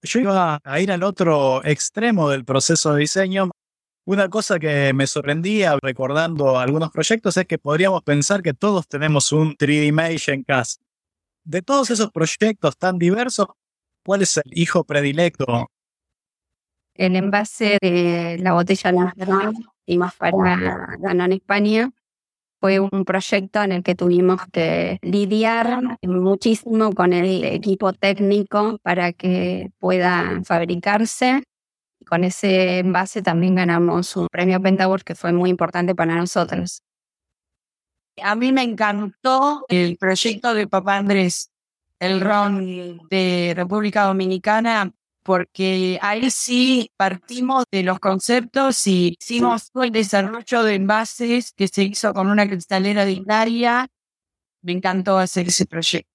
Yo 0.02 0.20
iba 0.20 0.60
a 0.64 0.80
ir 0.82 0.92
al 0.92 1.02
otro 1.02 1.64
extremo 1.64 2.30
del 2.30 2.46
proceso 2.46 2.94
de 2.94 3.00
diseño, 3.00 3.50
una 4.06 4.30
cosa 4.30 4.60
que 4.60 4.94
me 4.94 5.08
sorprendía 5.08 5.78
recordando 5.82 6.60
algunos 6.60 6.92
proyectos 6.92 7.38
es 7.38 7.46
que 7.46 7.58
podríamos 7.58 8.04
pensar 8.04 8.44
que 8.44 8.54
todos 8.54 8.88
tenemos 8.88 9.32
un 9.32 9.56
3D 9.56 9.92
Mesh 9.92 10.30
en 10.30 10.44
casa. 10.44 10.80
De 11.44 11.62
todos 11.62 11.90
esos 11.90 12.12
proyectos 12.12 12.78
tan 12.78 12.98
diversos, 13.00 13.48
¿cuál 14.04 14.22
es 14.22 14.38
el 14.38 14.52
hijo 14.52 14.84
predilecto? 14.84 15.70
El 16.94 17.16
envase 17.16 17.78
de 17.82 18.38
la 18.40 18.54
botella 18.54 19.14
y 19.86 19.98
más 19.98 20.16
para 20.16 20.96
ganar 21.00 21.32
España 21.32 21.92
fue 22.62 22.80
un 22.80 23.06
proyecto 23.06 23.62
en 23.64 23.72
el 23.74 23.84
que 23.84 23.96
tuvimos 23.96 24.42
que 24.52 24.98
lidiar 25.02 25.98
muchísimo 26.04 26.94
con 26.94 27.12
el 27.12 27.44
equipo 27.44 27.92
técnico 27.94 28.80
para 28.82 29.14
que 29.14 29.72
pueda 29.80 30.42
fabricarse 30.46 31.44
con 32.08 32.24
ese 32.24 32.80
envase 32.80 33.22
también 33.22 33.56
ganamos 33.56 34.16
un 34.16 34.28
premio 34.28 34.62
Pentaworld 34.62 35.04
que 35.04 35.16
fue 35.16 35.34
muy 35.34 35.50
importante 35.50 35.96
para 35.96 36.16
nosotros. 36.16 36.82
A 38.22 38.36
mí 38.36 38.52
me 38.52 38.64
encantó 38.64 39.66
el 39.68 39.98
proyecto 39.98 40.54
de 40.54 40.68
Papá 40.68 40.98
Andrés, 40.98 41.52
el 42.00 42.22
RON 42.22 43.00
de 43.10 43.54
República 43.56 44.04
Dominicana, 44.04 44.94
porque 45.24 46.00
ahí 46.02 46.30
sí 46.30 46.92
partimos 46.96 47.66
de 47.72 47.84
los 47.84 48.00
conceptos 48.00 48.86
y 48.88 49.18
hicimos 49.20 49.72
todo 49.72 49.84
el 49.84 49.92
desarrollo 49.92 50.64
de 50.64 50.76
envases 50.76 51.52
que 51.52 51.68
se 51.68 51.84
hizo 51.84 52.14
con 52.14 52.28
una 52.28 52.48
cristalera 52.48 53.06
dignaria. 53.06 53.88
Me 54.62 54.74
encantó 54.74 55.18
hacer 55.18 55.48
ese 55.48 55.66
proyecto. 55.66 56.15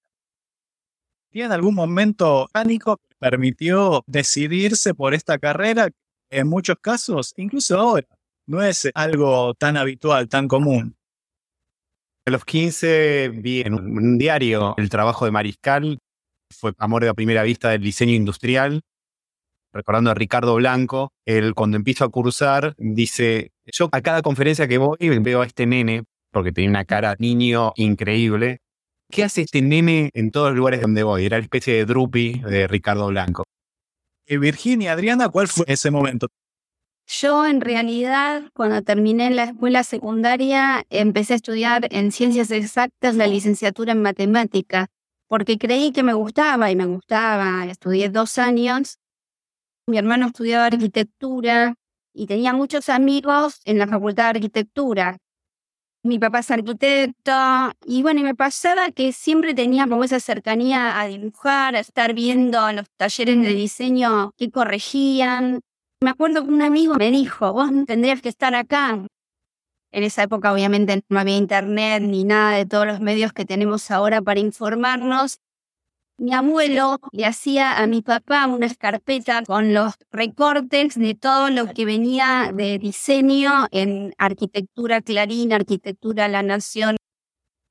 ¿Tiene 1.31 1.53
algún 1.53 1.75
momento 1.75 2.49
pánico 2.51 2.99
permitió 3.17 4.03
decidirse 4.05 4.93
por 4.93 5.13
esta 5.13 5.39
carrera, 5.39 5.89
en 6.29 6.47
muchos 6.47 6.75
casos, 6.81 7.33
incluso 7.37 7.79
ahora, 7.79 8.07
no 8.47 8.61
es 8.61 8.89
algo 8.93 9.53
tan 9.53 9.77
habitual, 9.77 10.27
tan 10.27 10.47
común. 10.47 10.95
A 12.25 12.31
los 12.31 12.43
15 12.43 13.29
vi 13.29 13.61
en 13.61 13.75
un 13.75 14.17
diario 14.17 14.75
el 14.77 14.89
trabajo 14.89 15.25
de 15.25 15.31
Mariscal, 15.31 15.99
fue 16.53 16.73
amor 16.77 17.03
de 17.03 17.13
primera 17.13 17.43
vista 17.43 17.69
del 17.69 17.81
diseño 17.81 18.13
industrial. 18.13 18.81
Recordando 19.73 20.11
a 20.11 20.15
Ricardo 20.15 20.55
Blanco, 20.55 21.13
él 21.25 21.53
cuando 21.53 21.77
empiezo 21.77 22.03
a 22.03 22.09
cursar 22.09 22.75
dice, 22.77 23.51
yo 23.65 23.87
a 23.93 24.01
cada 24.01 24.21
conferencia 24.21 24.67
que 24.67 24.77
voy 24.77 24.97
veo 25.19 25.41
a 25.41 25.45
este 25.45 25.65
nene, 25.65 26.03
porque 26.31 26.51
tenía 26.51 26.69
una 26.69 26.85
cara 26.85 27.15
niño 27.19 27.71
increíble, 27.77 28.59
¿Qué 29.11 29.25
hace 29.25 29.41
este 29.41 29.61
nene 29.61 30.09
en 30.13 30.31
todos 30.31 30.49
los 30.49 30.57
lugares 30.57 30.81
donde 30.81 31.03
voy? 31.03 31.25
Era 31.25 31.37
la 31.37 31.43
especie 31.43 31.73
de 31.73 31.85
Drupi 31.85 32.39
de 32.39 32.65
Ricardo 32.67 33.07
Blanco. 33.07 33.43
Y 34.25 34.37
Virginia, 34.37 34.93
Adriana, 34.93 35.27
¿cuál 35.27 35.49
fue 35.49 35.65
ese 35.67 35.91
momento? 35.91 36.27
Yo 37.05 37.45
en 37.45 37.59
realidad, 37.59 38.43
cuando 38.53 38.81
terminé 38.83 39.29
la 39.31 39.43
escuela 39.43 39.83
secundaria, 39.83 40.85
empecé 40.89 41.33
a 41.33 41.35
estudiar 41.35 41.87
en 41.91 42.13
ciencias 42.13 42.51
exactas 42.51 43.15
la 43.15 43.27
licenciatura 43.27 43.91
en 43.91 44.01
matemática, 44.01 44.87
porque 45.27 45.57
creí 45.57 45.91
que 45.91 46.03
me 46.03 46.13
gustaba 46.13 46.71
y 46.71 46.77
me 46.77 46.85
gustaba. 46.85 47.65
Estudié 47.65 48.07
dos 48.07 48.37
años. 48.37 48.97
Mi 49.87 49.97
hermano 49.97 50.27
estudiaba 50.27 50.67
arquitectura 50.67 51.75
y 52.13 52.27
tenía 52.27 52.53
muchos 52.53 52.87
amigos 52.87 53.59
en 53.65 53.77
la 53.77 53.87
facultad 53.87 54.23
de 54.23 54.39
arquitectura 54.39 55.17
mi 56.03 56.17
papá 56.17 56.39
es 56.39 56.51
arquitecto, 56.51 57.31
y 57.85 58.01
bueno, 58.01 58.21
me 58.21 58.33
pasaba 58.33 58.91
que 58.91 59.13
siempre 59.13 59.53
tenía 59.53 59.87
como 59.87 60.03
esa 60.03 60.19
cercanía 60.19 60.99
a 60.99 61.07
dibujar, 61.07 61.75
a 61.75 61.79
estar 61.79 62.13
viendo 62.13 62.71
los 62.71 62.85
talleres 62.97 63.41
de 63.41 63.53
diseño 63.53 64.31
que 64.37 64.49
corregían. 64.49 65.61
Me 66.01 66.09
acuerdo 66.09 66.43
que 66.43 66.49
un 66.49 66.61
amigo 66.63 66.95
me 66.95 67.11
dijo, 67.11 67.53
vos 67.53 67.69
tendrías 67.85 68.21
que 68.21 68.29
estar 68.29 68.55
acá. 68.55 69.05
En 69.93 70.03
esa 70.03 70.23
época 70.23 70.51
obviamente 70.51 71.01
no 71.09 71.19
había 71.19 71.37
internet 71.37 72.01
ni 72.01 72.23
nada 72.23 72.57
de 72.57 72.65
todos 72.65 72.87
los 72.87 73.01
medios 73.01 73.33
que 73.33 73.45
tenemos 73.45 73.91
ahora 73.91 74.21
para 74.21 74.39
informarnos, 74.39 75.37
mi 76.21 76.35
abuelo 76.35 76.99
le 77.11 77.25
hacía 77.25 77.79
a 77.79 77.87
mi 77.87 78.03
papá 78.03 78.45
una 78.45 78.71
carpeta 78.75 79.41
con 79.43 79.73
los 79.73 79.95
recortes 80.11 80.93
de 80.93 81.15
todo 81.15 81.49
lo 81.49 81.73
que 81.73 81.83
venía 81.83 82.51
de 82.53 82.77
diseño 82.77 83.67
en 83.71 84.13
arquitectura 84.19 85.01
Clarín, 85.01 85.51
arquitectura 85.51 86.27
La 86.27 86.43
Nación. 86.43 86.97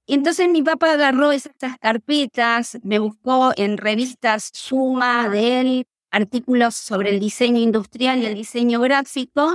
Y 0.04 0.14
entonces 0.14 0.48
mi 0.48 0.62
papá 0.62 0.94
agarró 0.94 1.30
esas 1.30 1.52
carpetas, 1.80 2.76
me 2.82 2.98
buscó 2.98 3.52
en 3.56 3.78
revistas 3.78 4.50
Suma 4.52 5.28
de 5.28 5.60
él, 5.60 5.86
artículos 6.10 6.74
sobre 6.74 7.10
el 7.10 7.20
diseño 7.20 7.60
industrial 7.60 8.18
y 8.18 8.26
el 8.26 8.34
diseño 8.34 8.80
gráfico, 8.80 9.54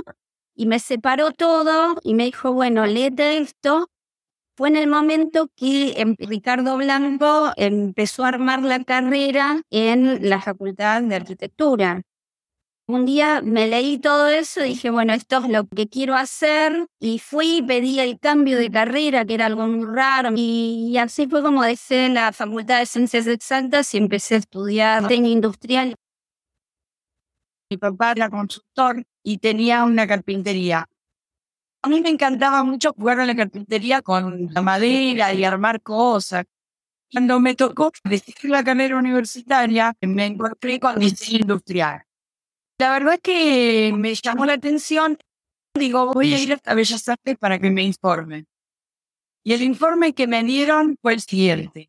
y 0.54 0.64
me 0.64 0.78
separó 0.78 1.32
todo 1.32 1.96
y 2.02 2.14
me 2.14 2.24
dijo, 2.24 2.50
bueno, 2.54 2.86
léete 2.86 3.36
esto 3.36 3.90
fue 4.56 4.70
en 4.70 4.76
el 4.76 4.88
momento 4.88 5.48
que 5.54 6.00
em, 6.00 6.16
Ricardo 6.18 6.76
Blanco 6.78 7.52
empezó 7.56 8.24
a 8.24 8.28
armar 8.28 8.62
la 8.62 8.82
carrera 8.84 9.62
en 9.70 10.28
la 10.28 10.40
Facultad 10.40 11.02
de 11.02 11.14
Arquitectura. 11.14 12.02
Un 12.88 13.04
día 13.04 13.42
me 13.42 13.66
leí 13.66 13.98
todo 13.98 14.28
eso 14.28 14.62
dije, 14.62 14.90
bueno, 14.90 15.12
esto 15.12 15.38
es 15.38 15.48
lo 15.50 15.66
que 15.66 15.88
quiero 15.88 16.14
hacer. 16.14 16.86
Y 17.00 17.18
fui 17.18 17.56
y 17.56 17.62
pedí 17.62 17.98
el 17.98 18.18
cambio 18.20 18.56
de 18.56 18.70
carrera, 18.70 19.24
que 19.24 19.34
era 19.34 19.46
algo 19.46 19.66
muy 19.66 19.84
raro. 19.84 20.30
Y, 20.36 20.96
así 20.96 21.26
fue 21.26 21.42
como 21.42 21.64
dejé 21.64 22.08
la 22.08 22.32
Facultad 22.32 22.78
de 22.78 22.86
Ciencias 22.86 23.26
Exactas 23.26 23.92
y 23.92 23.98
empecé 23.98 24.36
a 24.36 24.38
estudiar 24.38 25.02
diseño 25.02 25.28
industrial. 25.28 25.96
Mi 27.68 27.76
papá 27.76 28.12
era 28.12 28.30
constructor 28.30 29.02
y 29.24 29.38
tenía 29.38 29.82
una 29.82 30.06
carpintería. 30.06 30.86
A 31.86 31.88
mí 31.88 32.00
me 32.00 32.08
encantaba 32.08 32.64
mucho 32.64 32.92
jugar 32.94 33.20
en 33.20 33.28
la 33.28 33.36
carpintería 33.36 34.02
con 34.02 34.52
la 34.52 34.60
madera 34.60 35.32
y 35.32 35.44
armar 35.44 35.80
cosas. 35.82 36.44
Cuando 37.12 37.38
me 37.38 37.54
tocó 37.54 37.92
decidir 38.02 38.50
la 38.50 38.64
carrera 38.64 38.96
universitaria, 38.96 39.94
me 40.00 40.26
encontré 40.26 40.80
con 40.80 40.98
diseño 40.98 41.42
industrial. 41.42 42.02
La 42.78 42.90
verdad 42.90 43.14
es 43.14 43.20
que 43.20 43.92
me 43.96 44.12
llamó 44.16 44.46
la 44.46 44.54
atención. 44.54 45.16
Digo, 45.74 46.12
voy 46.12 46.34
a 46.34 46.40
ir 46.40 46.60
a 46.64 46.74
Bellas 46.74 47.08
Artes 47.08 47.38
para 47.38 47.60
que 47.60 47.70
me 47.70 47.84
informen. 47.84 48.48
Y 49.44 49.52
el 49.52 49.62
informe 49.62 50.12
que 50.12 50.26
me 50.26 50.42
dieron 50.42 50.98
fue 51.00 51.12
el 51.12 51.20
siguiente. 51.20 51.88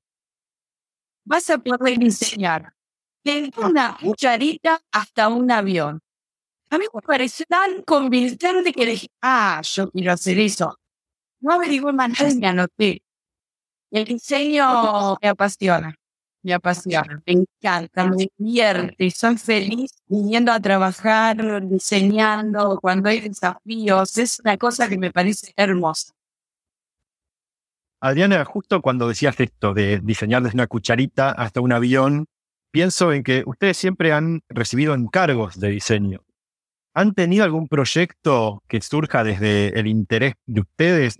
Vas 1.25 1.49
a 1.49 1.57
poder 1.57 1.97
diseñar 1.97 2.71
desde 3.23 3.51
una 3.59 3.97
cucharita 3.99 4.79
hasta 4.91 5.27
un 5.27 5.49
avión. 5.49 5.99
A 6.69 6.77
mí 6.77 6.85
me 6.93 7.01
pareció 7.01 7.45
tan 7.47 7.81
convincente 7.83 8.73
que 8.73 8.85
dije, 8.85 9.07
ah, 9.21 9.61
yo 9.63 9.89
quiero 9.89 10.11
hacer 10.11 10.37
eso. 10.39 10.77
No 11.39 11.53
averigué 11.53 11.93
más 11.93 12.09
nada 12.09 12.33
me 12.35 12.47
anoté. 12.47 13.01
El 13.89 14.03
diseño 14.05 15.17
me 15.21 15.29
apasiona, 15.29 15.95
me 16.43 16.53
apasiona, 16.53 17.21
me 17.25 17.33
encanta, 17.33 18.05
me 18.05 18.27
divierte, 18.37 19.11
soy 19.11 19.37
feliz 19.37 19.91
viniendo 20.07 20.51
a 20.51 20.59
trabajar, 20.59 21.37
diseñando, 21.69 22.79
cuando 22.81 23.07
hay 23.09 23.21
desafíos, 23.21 24.17
es 24.17 24.41
una 24.41 24.57
cosa 24.57 24.89
que 24.89 24.97
me 24.97 25.11
parece 25.11 25.53
hermosa. 25.55 26.11
Adriana, 28.01 28.43
justo 28.43 28.81
cuando 28.81 29.07
decías 29.07 29.39
esto 29.39 29.73
de 29.73 29.99
diseñar 29.99 30.43
desde 30.43 30.55
una 30.55 30.67
cucharita 30.67 31.31
hasta 31.31 31.61
un 31.61 31.71
avión, 31.71 32.27
pienso 32.71 33.13
en 33.13 33.23
que 33.23 33.43
ustedes 33.45 33.77
siempre 33.77 34.11
han 34.11 34.41
recibido 34.49 34.93
encargos 34.93 35.59
de 35.59 35.69
diseño. 35.69 36.26
¿Han 36.97 37.13
tenido 37.13 37.43
algún 37.43 37.67
proyecto 37.67 38.63
que 38.67 38.81
surja 38.81 39.23
desde 39.23 39.79
el 39.79 39.85
interés 39.85 40.33
de 40.47 40.61
ustedes? 40.61 41.19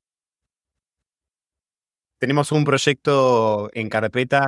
Tenemos 2.19 2.51
un 2.51 2.65
proyecto 2.65 3.69
en 3.73 3.87
carpeta, 3.87 4.47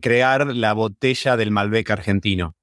crear 0.00 0.46
la 0.54 0.74
botella 0.74 1.36
del 1.36 1.50
Malbec 1.50 1.90
argentino. 1.90 2.54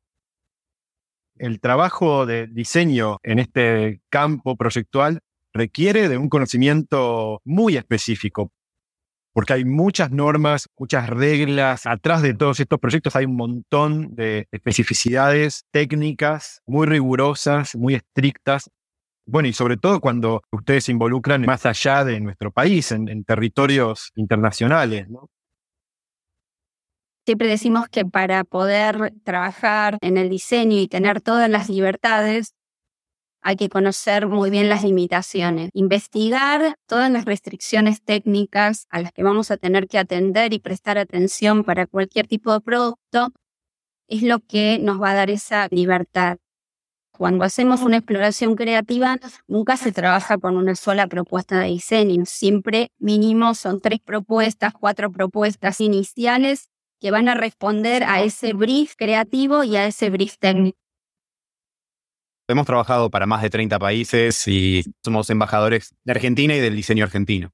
El 1.38 1.59
trabajo 1.59 2.25
de 2.25 2.47
diseño 2.47 3.17
en 3.23 3.39
este 3.39 3.99
campo 4.09 4.55
proyectual 4.55 5.19
requiere 5.53 6.07
de 6.07 6.17
un 6.17 6.29
conocimiento 6.29 7.41
muy 7.43 7.75
específico, 7.75 8.53
porque 9.36 9.52
hay 9.52 9.65
muchas 9.65 10.12
normas, 10.12 10.69
muchas 10.78 11.10
reglas. 11.10 11.86
Atrás 11.86 12.21
de 12.21 12.34
todos 12.34 12.62
estos 12.62 12.80
proyectos 12.80 13.17
hay 13.17 13.26
un 13.26 13.36
montón 13.36 14.15
de 14.15 14.48
especificidades 14.50 15.65
técnicas 15.71 16.62
muy 16.65 16.88
rigurosas, 16.88 17.76
muy 17.76 17.95
estrictas. 17.95 18.71
Bueno, 19.28 19.50
y 19.50 19.54
sobre 19.54 19.76
todo 19.76 20.00
cuando 20.00 20.41
ustedes 20.54 20.86
se 20.86 20.93
involucran 20.93 21.41
más 21.41 21.65
allá 21.65 22.06
de 22.06 22.21
nuestro 22.21 22.50
país, 22.50 22.93
en, 22.93 23.26
territorios 23.26 24.13
internacionales. 24.15 25.06
Siempre 27.26 27.50
decimos 27.50 27.89
que 27.89 28.06
para 28.06 28.45
poder 28.45 29.15
trabajar 29.26 29.98
en 30.00 30.15
el 30.15 30.30
diseño 30.30 30.78
y 30.78 30.88
tener 30.88 31.19
todas 31.19 31.50
las 31.50 31.67
libertades, 31.67 32.54
hay 33.45 33.58
que 33.58 33.69
conocer 33.69 34.25
muy 34.25 34.49
bien 34.49 34.69
las 34.69 34.84
limitaciones, 34.84 35.69
investigar 35.73 36.79
todas 36.88 37.12
las 37.12 37.25
restricciones 37.25 38.01
técnicas 38.01 38.88
a 38.89 38.99
las 38.99 39.12
que 39.12 39.21
vamos 39.21 39.51
a 39.51 39.58
tener 39.58 39.88
que 39.88 39.99
atender 39.99 40.51
y 40.51 40.58
prestar 40.58 40.97
atención 40.97 41.63
para 41.63 41.86
cualquier 41.86 42.25
tipo 42.25 42.51
de 42.51 42.62
producto, 42.62 43.29
es 44.08 44.23
lo 44.23 44.39
que 44.39 44.79
nos 44.79 44.99
va 44.99 45.12
a 45.12 45.13
dar 45.13 45.29
esa 45.29 45.67
libertad. 45.69 46.38
Cuando 47.12 47.45
hacemos 47.45 47.84
una 47.84 47.97
exploración 47.97 48.55
creativa, 48.55 49.19
nunca 49.47 49.77
se 49.77 49.91
trabaja 49.91 50.39
con 50.39 50.58
una 50.58 50.73
sola 50.73 51.05
propuesta 51.05 51.60
de 51.60 51.67
diseño. 51.67 52.23
Siempre 52.25 52.89
mínimo 52.97 53.53
son 53.53 53.79
tres 53.79 53.99
propuestas, 54.03 54.73
cuatro 54.73 55.12
propuestas 55.12 55.81
iniciales 55.81 56.69
que 56.99 57.12
van 57.12 57.29
a 57.29 57.36
responder 57.36 58.05
a 58.05 58.23
ese 58.23 58.53
brief 58.53 58.95
creativo 58.97 59.63
y 59.63 59.75
a 59.75 59.86
ese 59.86 60.10
brief 60.10 60.39
técnico. 60.39 60.85
Hemos 62.47 62.67
trabajado 62.67 63.10
para 63.10 63.25
más 63.25 63.41
de 63.41 63.49
30 63.49 63.79
países 63.79 64.47
y 64.47 64.84
somos 65.03 65.29
embajadores 65.31 65.95
de 66.03 66.12
Argentina 66.12 66.55
y 66.55 66.60
del 66.60 66.75
diseño 66.75 67.03
argentino. 67.03 67.51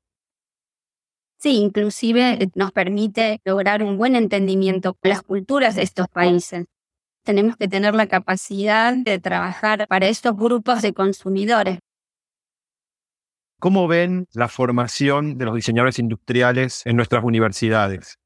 Sí, 1.38 1.58
inclusive 1.58 2.44
eh, 2.44 2.50
nos 2.56 2.72
permite 2.72 3.40
lograr 3.46 3.84
un 3.84 3.98
buen 3.98 4.16
entendimiento 4.16 4.94
con 4.94 5.10
las 5.10 5.22
culturas 5.24 5.76
de 5.76 5.84
estos 5.84 6.08
países. 6.08 6.66
Tenemos 7.24 7.56
que 7.56 7.68
tener 7.68 7.96
la 7.96 8.08
capacidad 8.08 8.94
de 8.96 9.18
trabajar 9.18 9.88
para 9.88 10.08
estos 10.08 10.36
grupos 10.36 10.82
de 10.82 10.94
consumidores. 10.94 11.80
¿Cómo 13.60 13.88
ven 13.88 14.28
la 14.34 14.50
formación 14.50 15.38
de 15.38 15.46
los 15.46 15.56
diseñadores 15.56 16.00
industriales 16.00 16.82
en 16.86 16.96
nuestras 16.96 17.24
universidades? 17.24 18.18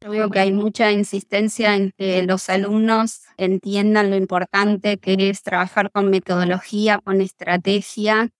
Yo 0.00 0.10
veo 0.10 0.30
que 0.30 0.38
hay 0.38 0.52
mucha 0.52 0.92
insistencia 0.92 1.74
en 1.74 1.90
que 1.98 2.22
los 2.22 2.48
alumnos 2.48 3.22
entiendan 3.36 4.10
lo 4.10 4.16
importante 4.16 4.98
que 4.98 5.16
es 5.28 5.42
trabajar 5.42 5.90
con 5.90 6.08
metodología, 6.08 7.00
con 7.02 7.20
estrategia, 7.20 8.30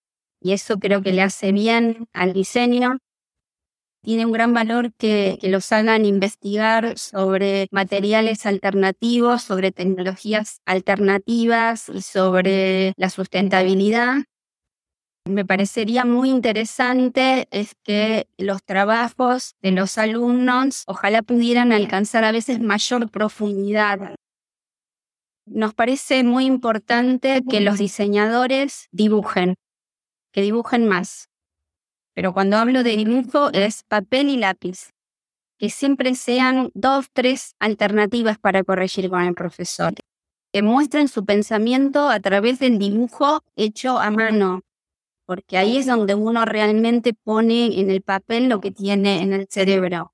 y 0.41 0.53
eso 0.53 0.79
creo 0.79 1.01
que 1.01 1.11
le 1.11 1.21
hace 1.21 1.51
bien 1.51 2.07
al 2.13 2.31
diseño. 2.31 2.99
Tiene 4.01 4.25
un 4.25 4.31
gran 4.31 4.53
valor 4.53 4.93
que, 4.97 5.37
que 5.41 5.49
los 5.49 5.69
hagan 5.73 6.05
investigar 6.05 6.97
sobre 6.97 7.67
materiales 7.71 8.45
alternativos, 8.45 9.41
sobre 9.41 9.71
tecnologías 9.73 10.61
alternativas 10.65 11.89
y 11.89 12.01
sobre 12.01 12.93
la 12.95 13.09
sustentabilidad 13.09 14.23
me 15.25 15.45
parecería 15.45 16.05
muy 16.05 16.29
interesante 16.29 17.47
es 17.51 17.75
que 17.83 18.27
los 18.37 18.63
trabajos 18.63 19.55
de 19.61 19.71
los 19.71 19.97
alumnos 19.97 20.83
ojalá 20.87 21.21
pudieran 21.21 21.71
alcanzar 21.71 22.23
a 22.23 22.31
veces 22.31 22.59
mayor 22.59 23.09
profundidad. 23.09 24.15
Nos 25.45 25.73
parece 25.73 26.23
muy 26.23 26.45
importante 26.45 27.41
que 27.49 27.61
los 27.61 27.77
diseñadores 27.79 28.87
dibujen, 28.91 29.55
que 30.31 30.41
dibujen 30.41 30.87
más. 30.87 31.29
Pero 32.13 32.33
cuando 32.33 32.57
hablo 32.57 32.83
de 32.83 32.97
dibujo 32.97 33.51
es 33.53 33.83
papel 33.83 34.29
y 34.29 34.37
lápiz, 34.37 34.89
que 35.57 35.69
siempre 35.69 36.15
sean 36.15 36.71
dos, 36.73 37.07
tres 37.11 37.55
alternativas 37.59 38.37
para 38.37 38.63
corregir 38.63 39.09
con 39.09 39.21
el 39.21 39.33
profesor, 39.33 39.93
que 40.51 40.61
muestren 40.61 41.07
su 41.07 41.25
pensamiento 41.25 42.09
a 42.09 42.19
través 42.19 42.59
del 42.59 42.79
dibujo 42.79 43.43
hecho 43.55 43.99
a 43.99 44.09
mano, 44.11 44.61
porque 45.29 45.59
ahí 45.59 45.77
es 45.77 45.85
donde 45.85 46.15
uno 46.15 46.43
realmente 46.43 47.13
pone 47.13 47.79
en 47.79 47.91
el 47.91 48.01
papel 48.01 48.49
lo 48.49 48.59
que 48.59 48.71
tiene 48.71 49.21
en 49.21 49.31
el 49.31 49.45
cerebro. 49.47 50.11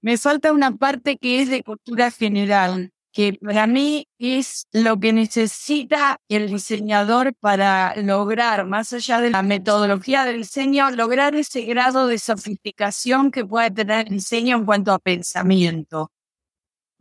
Me 0.00 0.18
falta 0.18 0.52
una 0.52 0.72
parte 0.74 1.18
que 1.18 1.40
es 1.40 1.48
de 1.48 1.62
cultura 1.62 2.10
general, 2.10 2.90
que 3.12 3.34
para 3.34 3.68
mí 3.68 4.08
es 4.18 4.66
lo 4.72 4.98
que 4.98 5.12
necesita 5.12 6.18
el 6.28 6.48
diseñador 6.48 7.32
para 7.38 7.94
lograr, 7.94 8.66
más 8.66 8.92
allá 8.92 9.20
de 9.20 9.30
la 9.30 9.44
metodología 9.44 10.24
del 10.24 10.38
diseño, 10.38 10.90
lograr 10.90 11.36
ese 11.36 11.62
grado 11.62 12.08
de 12.08 12.18
sofisticación 12.18 13.30
que 13.30 13.44
puede 13.44 13.70
tener 13.70 14.08
el 14.08 14.14
diseño 14.14 14.56
en 14.56 14.64
cuanto 14.64 14.92
a 14.92 14.98
pensamiento. 14.98 16.10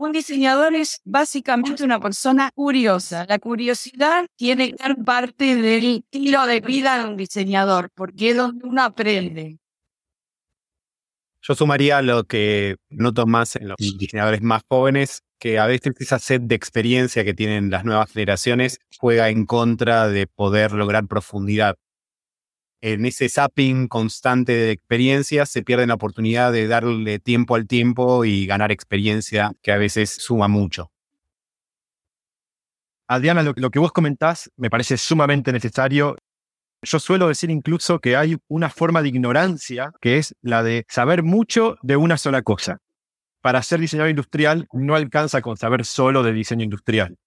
Un 0.02 0.14
diseñador 0.14 0.74
es 0.74 1.00
básicamente 1.06 1.84
una 1.84 2.00
persona 2.00 2.50
curiosa. 2.56 3.28
La 3.30 3.38
curiosidad 3.38 4.26
tiene 4.36 4.72
que 4.72 4.78
ser 4.84 4.96
parte 5.06 5.56
del 5.56 5.98
estilo 5.98 6.48
de 6.48 6.60
vida 6.60 6.98
de 6.98 7.06
un 7.08 7.16
diseñador, 7.16 7.92
porque 7.94 8.32
es 8.32 8.36
donde 8.36 8.68
uno 8.68 8.82
aprende. 8.82 9.60
Yo 11.44 11.54
sumaría 11.54 12.02
lo 12.02 12.24
que 12.24 12.78
noto 12.90 13.28
más 13.28 13.56
en 13.56 13.68
los 13.68 13.78
diseñadores 13.78 14.42
más 14.42 14.64
jóvenes, 14.68 15.22
que 15.38 15.60
a 15.60 15.68
veces 15.68 15.94
esa 16.00 16.18
sed 16.18 16.42
de 16.42 16.56
experiencia 16.56 17.24
que 17.24 17.36
tienen 17.36 17.70
las 17.70 17.86
nuevas 17.86 18.12
generaciones 18.12 18.80
juega 18.98 19.30
en 19.30 19.46
contra 19.46 20.08
de 20.08 20.26
poder 20.26 20.72
lograr 20.72 21.06
profundidad 21.06 21.76
en 22.82 23.06
ese 23.06 23.30
zapping 23.30 23.88
constante 23.88 24.54
de 24.54 24.72
experiencias 24.72 25.50
se 25.50 25.64
pierde 25.64 25.86
la 25.86 25.94
oportunidad 25.94 26.52
de 26.52 26.68
darle 26.68 27.20
tiempo 27.20 27.56
al 27.56 27.68
tiempo 27.68 28.26
y 28.26 28.48
ganar 28.48 28.72
experiencia 28.72 29.54
que 29.62 29.72
a 29.72 29.78
veces 29.78 30.10
suma 30.10 30.48
mucho. 30.48 30.92
Adriana, 33.08 33.44
lo, 33.44 33.70
que 33.70 33.80
vos 33.80 33.92
comentás 33.92 34.50
me 34.56 34.70
parece 34.70 34.98
sumamente 34.98 35.52
necesario. 35.52 36.16
Yo 36.82 36.98
suelo 36.98 37.28
decir 37.28 37.52
incluso 37.52 38.00
que 38.00 38.16
hay 38.16 38.38
una 38.48 38.70
forma 38.70 39.02
de 39.02 39.10
ignorancia 39.10 39.92
que 40.02 40.18
es 40.18 40.34
la 40.42 40.64
de 40.64 40.86
saber 40.88 41.22
mucho 41.22 41.78
de 41.84 41.98
una 41.98 42.18
sola 42.18 42.42
cosa. 42.42 42.80
Para 43.42 43.62
ser 43.64 43.80
diseñador 43.80 44.10
industrial 44.10 44.68
no 44.72 44.96
alcanza 44.96 45.42
con 45.42 45.58
saber 45.58 45.86
solo 45.86 46.24
de 46.24 46.32
diseño 46.32 46.64
industrial. 46.64 47.18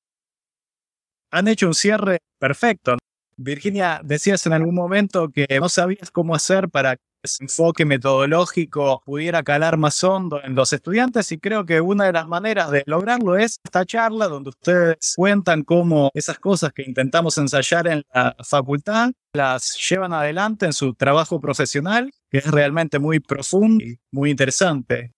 Han 1.31 1.49
hecho 1.49 1.67
un 1.67 1.75
cierre 1.75 2.21
perfecto. 2.39 2.97
Virginia, 3.37 4.01
decías 4.05 4.47
en 4.47 4.53
algún 4.53 4.75
momento 4.75 5.31
que 5.31 5.47
no 5.61 5.69
sabías 5.69 6.11
cómo 6.11 6.35
hacer 6.35 6.69
para 6.69 6.97
que 6.97 7.03
ese 7.23 7.45
enfoque 7.45 7.85
metodológico 7.87 9.03
pudiera 9.05 9.43
calar 9.43 9.79
más 9.79 10.05
hondo 10.05 10.43
en 10.45 10.55
los 10.55 10.73
estudiantes 10.73 11.33
y 11.33 11.39
creo 11.39 11.65
que 11.65 11.81
una 11.81 12.05
de 12.05 12.13
las 12.13 12.29
maneras 12.29 12.71
de 12.71 12.83
lograrlo 12.87 13.37
es 13.37 13.59
esta 13.65 13.87
charla 13.87 14.29
donde 14.29 14.51
ustedes 14.51 15.15
cuentan 15.17 15.63
cómo 15.63 16.11
esas 16.13 16.39
cosas 16.39 16.73
que 16.73 16.83
intentamos 16.83 17.39
ensayar 17.39 17.87
en 17.87 18.05
la 18.13 18.37
facultad 18.45 19.11
las 19.33 19.77
llevan 19.89 20.13
adelante 20.13 20.67
en 20.67 20.73
su 20.73 20.95
trabajo 20.95 21.41
profesional, 21.41 22.11
que 22.31 22.39
es 22.39 22.51
realmente 22.51 22.99
muy 22.99 23.21
profundo 23.21 23.83
y 23.85 23.99
muy 24.13 24.31
interesante. 24.31 25.13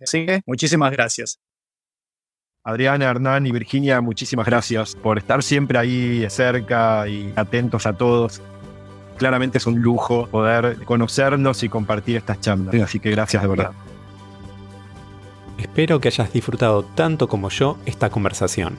Así 0.00 0.26
que 0.26 0.40
muchísimas 0.46 0.92
gracias. 0.92 1.38
Adriana, 2.66 3.04
Hernán 3.04 3.46
y 3.46 3.52
Virginia, 3.52 4.00
muchísimas 4.00 4.46
gracias 4.46 4.96
por 4.96 5.18
estar 5.18 5.42
siempre 5.42 5.76
ahí 5.76 6.24
cerca 6.30 7.06
y 7.06 7.30
atentos 7.36 7.84
a 7.84 7.92
todos. 7.92 8.40
Claramente 9.18 9.58
es 9.58 9.66
un 9.66 9.82
lujo 9.82 10.26
poder 10.28 10.78
conocernos 10.86 11.62
y 11.62 11.68
compartir 11.68 12.16
estas 12.16 12.40
charlas, 12.40 12.74
así 12.80 13.00
que 13.00 13.10
gracias 13.10 13.42
de 13.42 13.48
verdad. 13.50 13.72
Espero 15.58 16.00
que 16.00 16.08
hayas 16.08 16.32
disfrutado 16.32 16.84
tanto 16.84 17.28
como 17.28 17.50
yo 17.50 17.76
esta 17.84 18.08
conversación. 18.08 18.78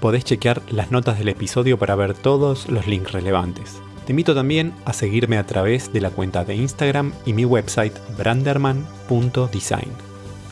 Podés 0.00 0.24
chequear 0.24 0.62
las 0.70 0.90
notas 0.90 1.18
del 1.18 1.28
episodio 1.28 1.78
para 1.78 1.96
ver 1.96 2.14
todos 2.14 2.66
los 2.70 2.86
links 2.86 3.12
relevantes. 3.12 3.82
Te 4.06 4.12
invito 4.12 4.34
también 4.34 4.72
a 4.86 4.94
seguirme 4.94 5.36
a 5.36 5.44
través 5.44 5.92
de 5.92 6.00
la 6.00 6.08
cuenta 6.08 6.46
de 6.46 6.54
Instagram 6.54 7.12
y 7.26 7.34
mi 7.34 7.44
website 7.44 7.92
branderman.design. 8.16 10.07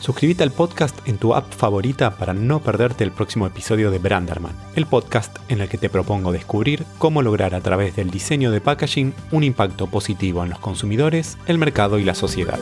Suscríbete 0.07 0.41
al 0.41 0.51
podcast 0.51 1.05
en 1.05 1.17
tu 1.17 1.35
app 1.35 1.51
favorita 1.53 2.15
para 2.15 2.33
no 2.33 2.61
perderte 2.61 3.03
el 3.03 3.11
próximo 3.11 3.45
episodio 3.45 3.91
de 3.91 3.99
Branderman, 3.99 4.55
el 4.73 4.85
podcast 4.85 5.37
en 5.49 5.59
el 5.59 5.67
que 5.67 5.77
te 5.77 5.89
propongo 5.89 6.31
descubrir 6.31 6.85
cómo 6.97 7.21
lograr 7.21 7.53
a 7.53 7.59
través 7.59 7.97
del 7.97 8.09
diseño 8.09 8.51
de 8.51 8.61
packaging 8.61 9.13
un 9.31 9.43
impacto 9.43 9.87
positivo 9.87 10.45
en 10.45 10.49
los 10.49 10.59
consumidores, 10.59 11.37
el 11.45 11.57
mercado 11.57 11.99
y 11.99 12.05
la 12.05 12.15
sociedad. 12.15 12.57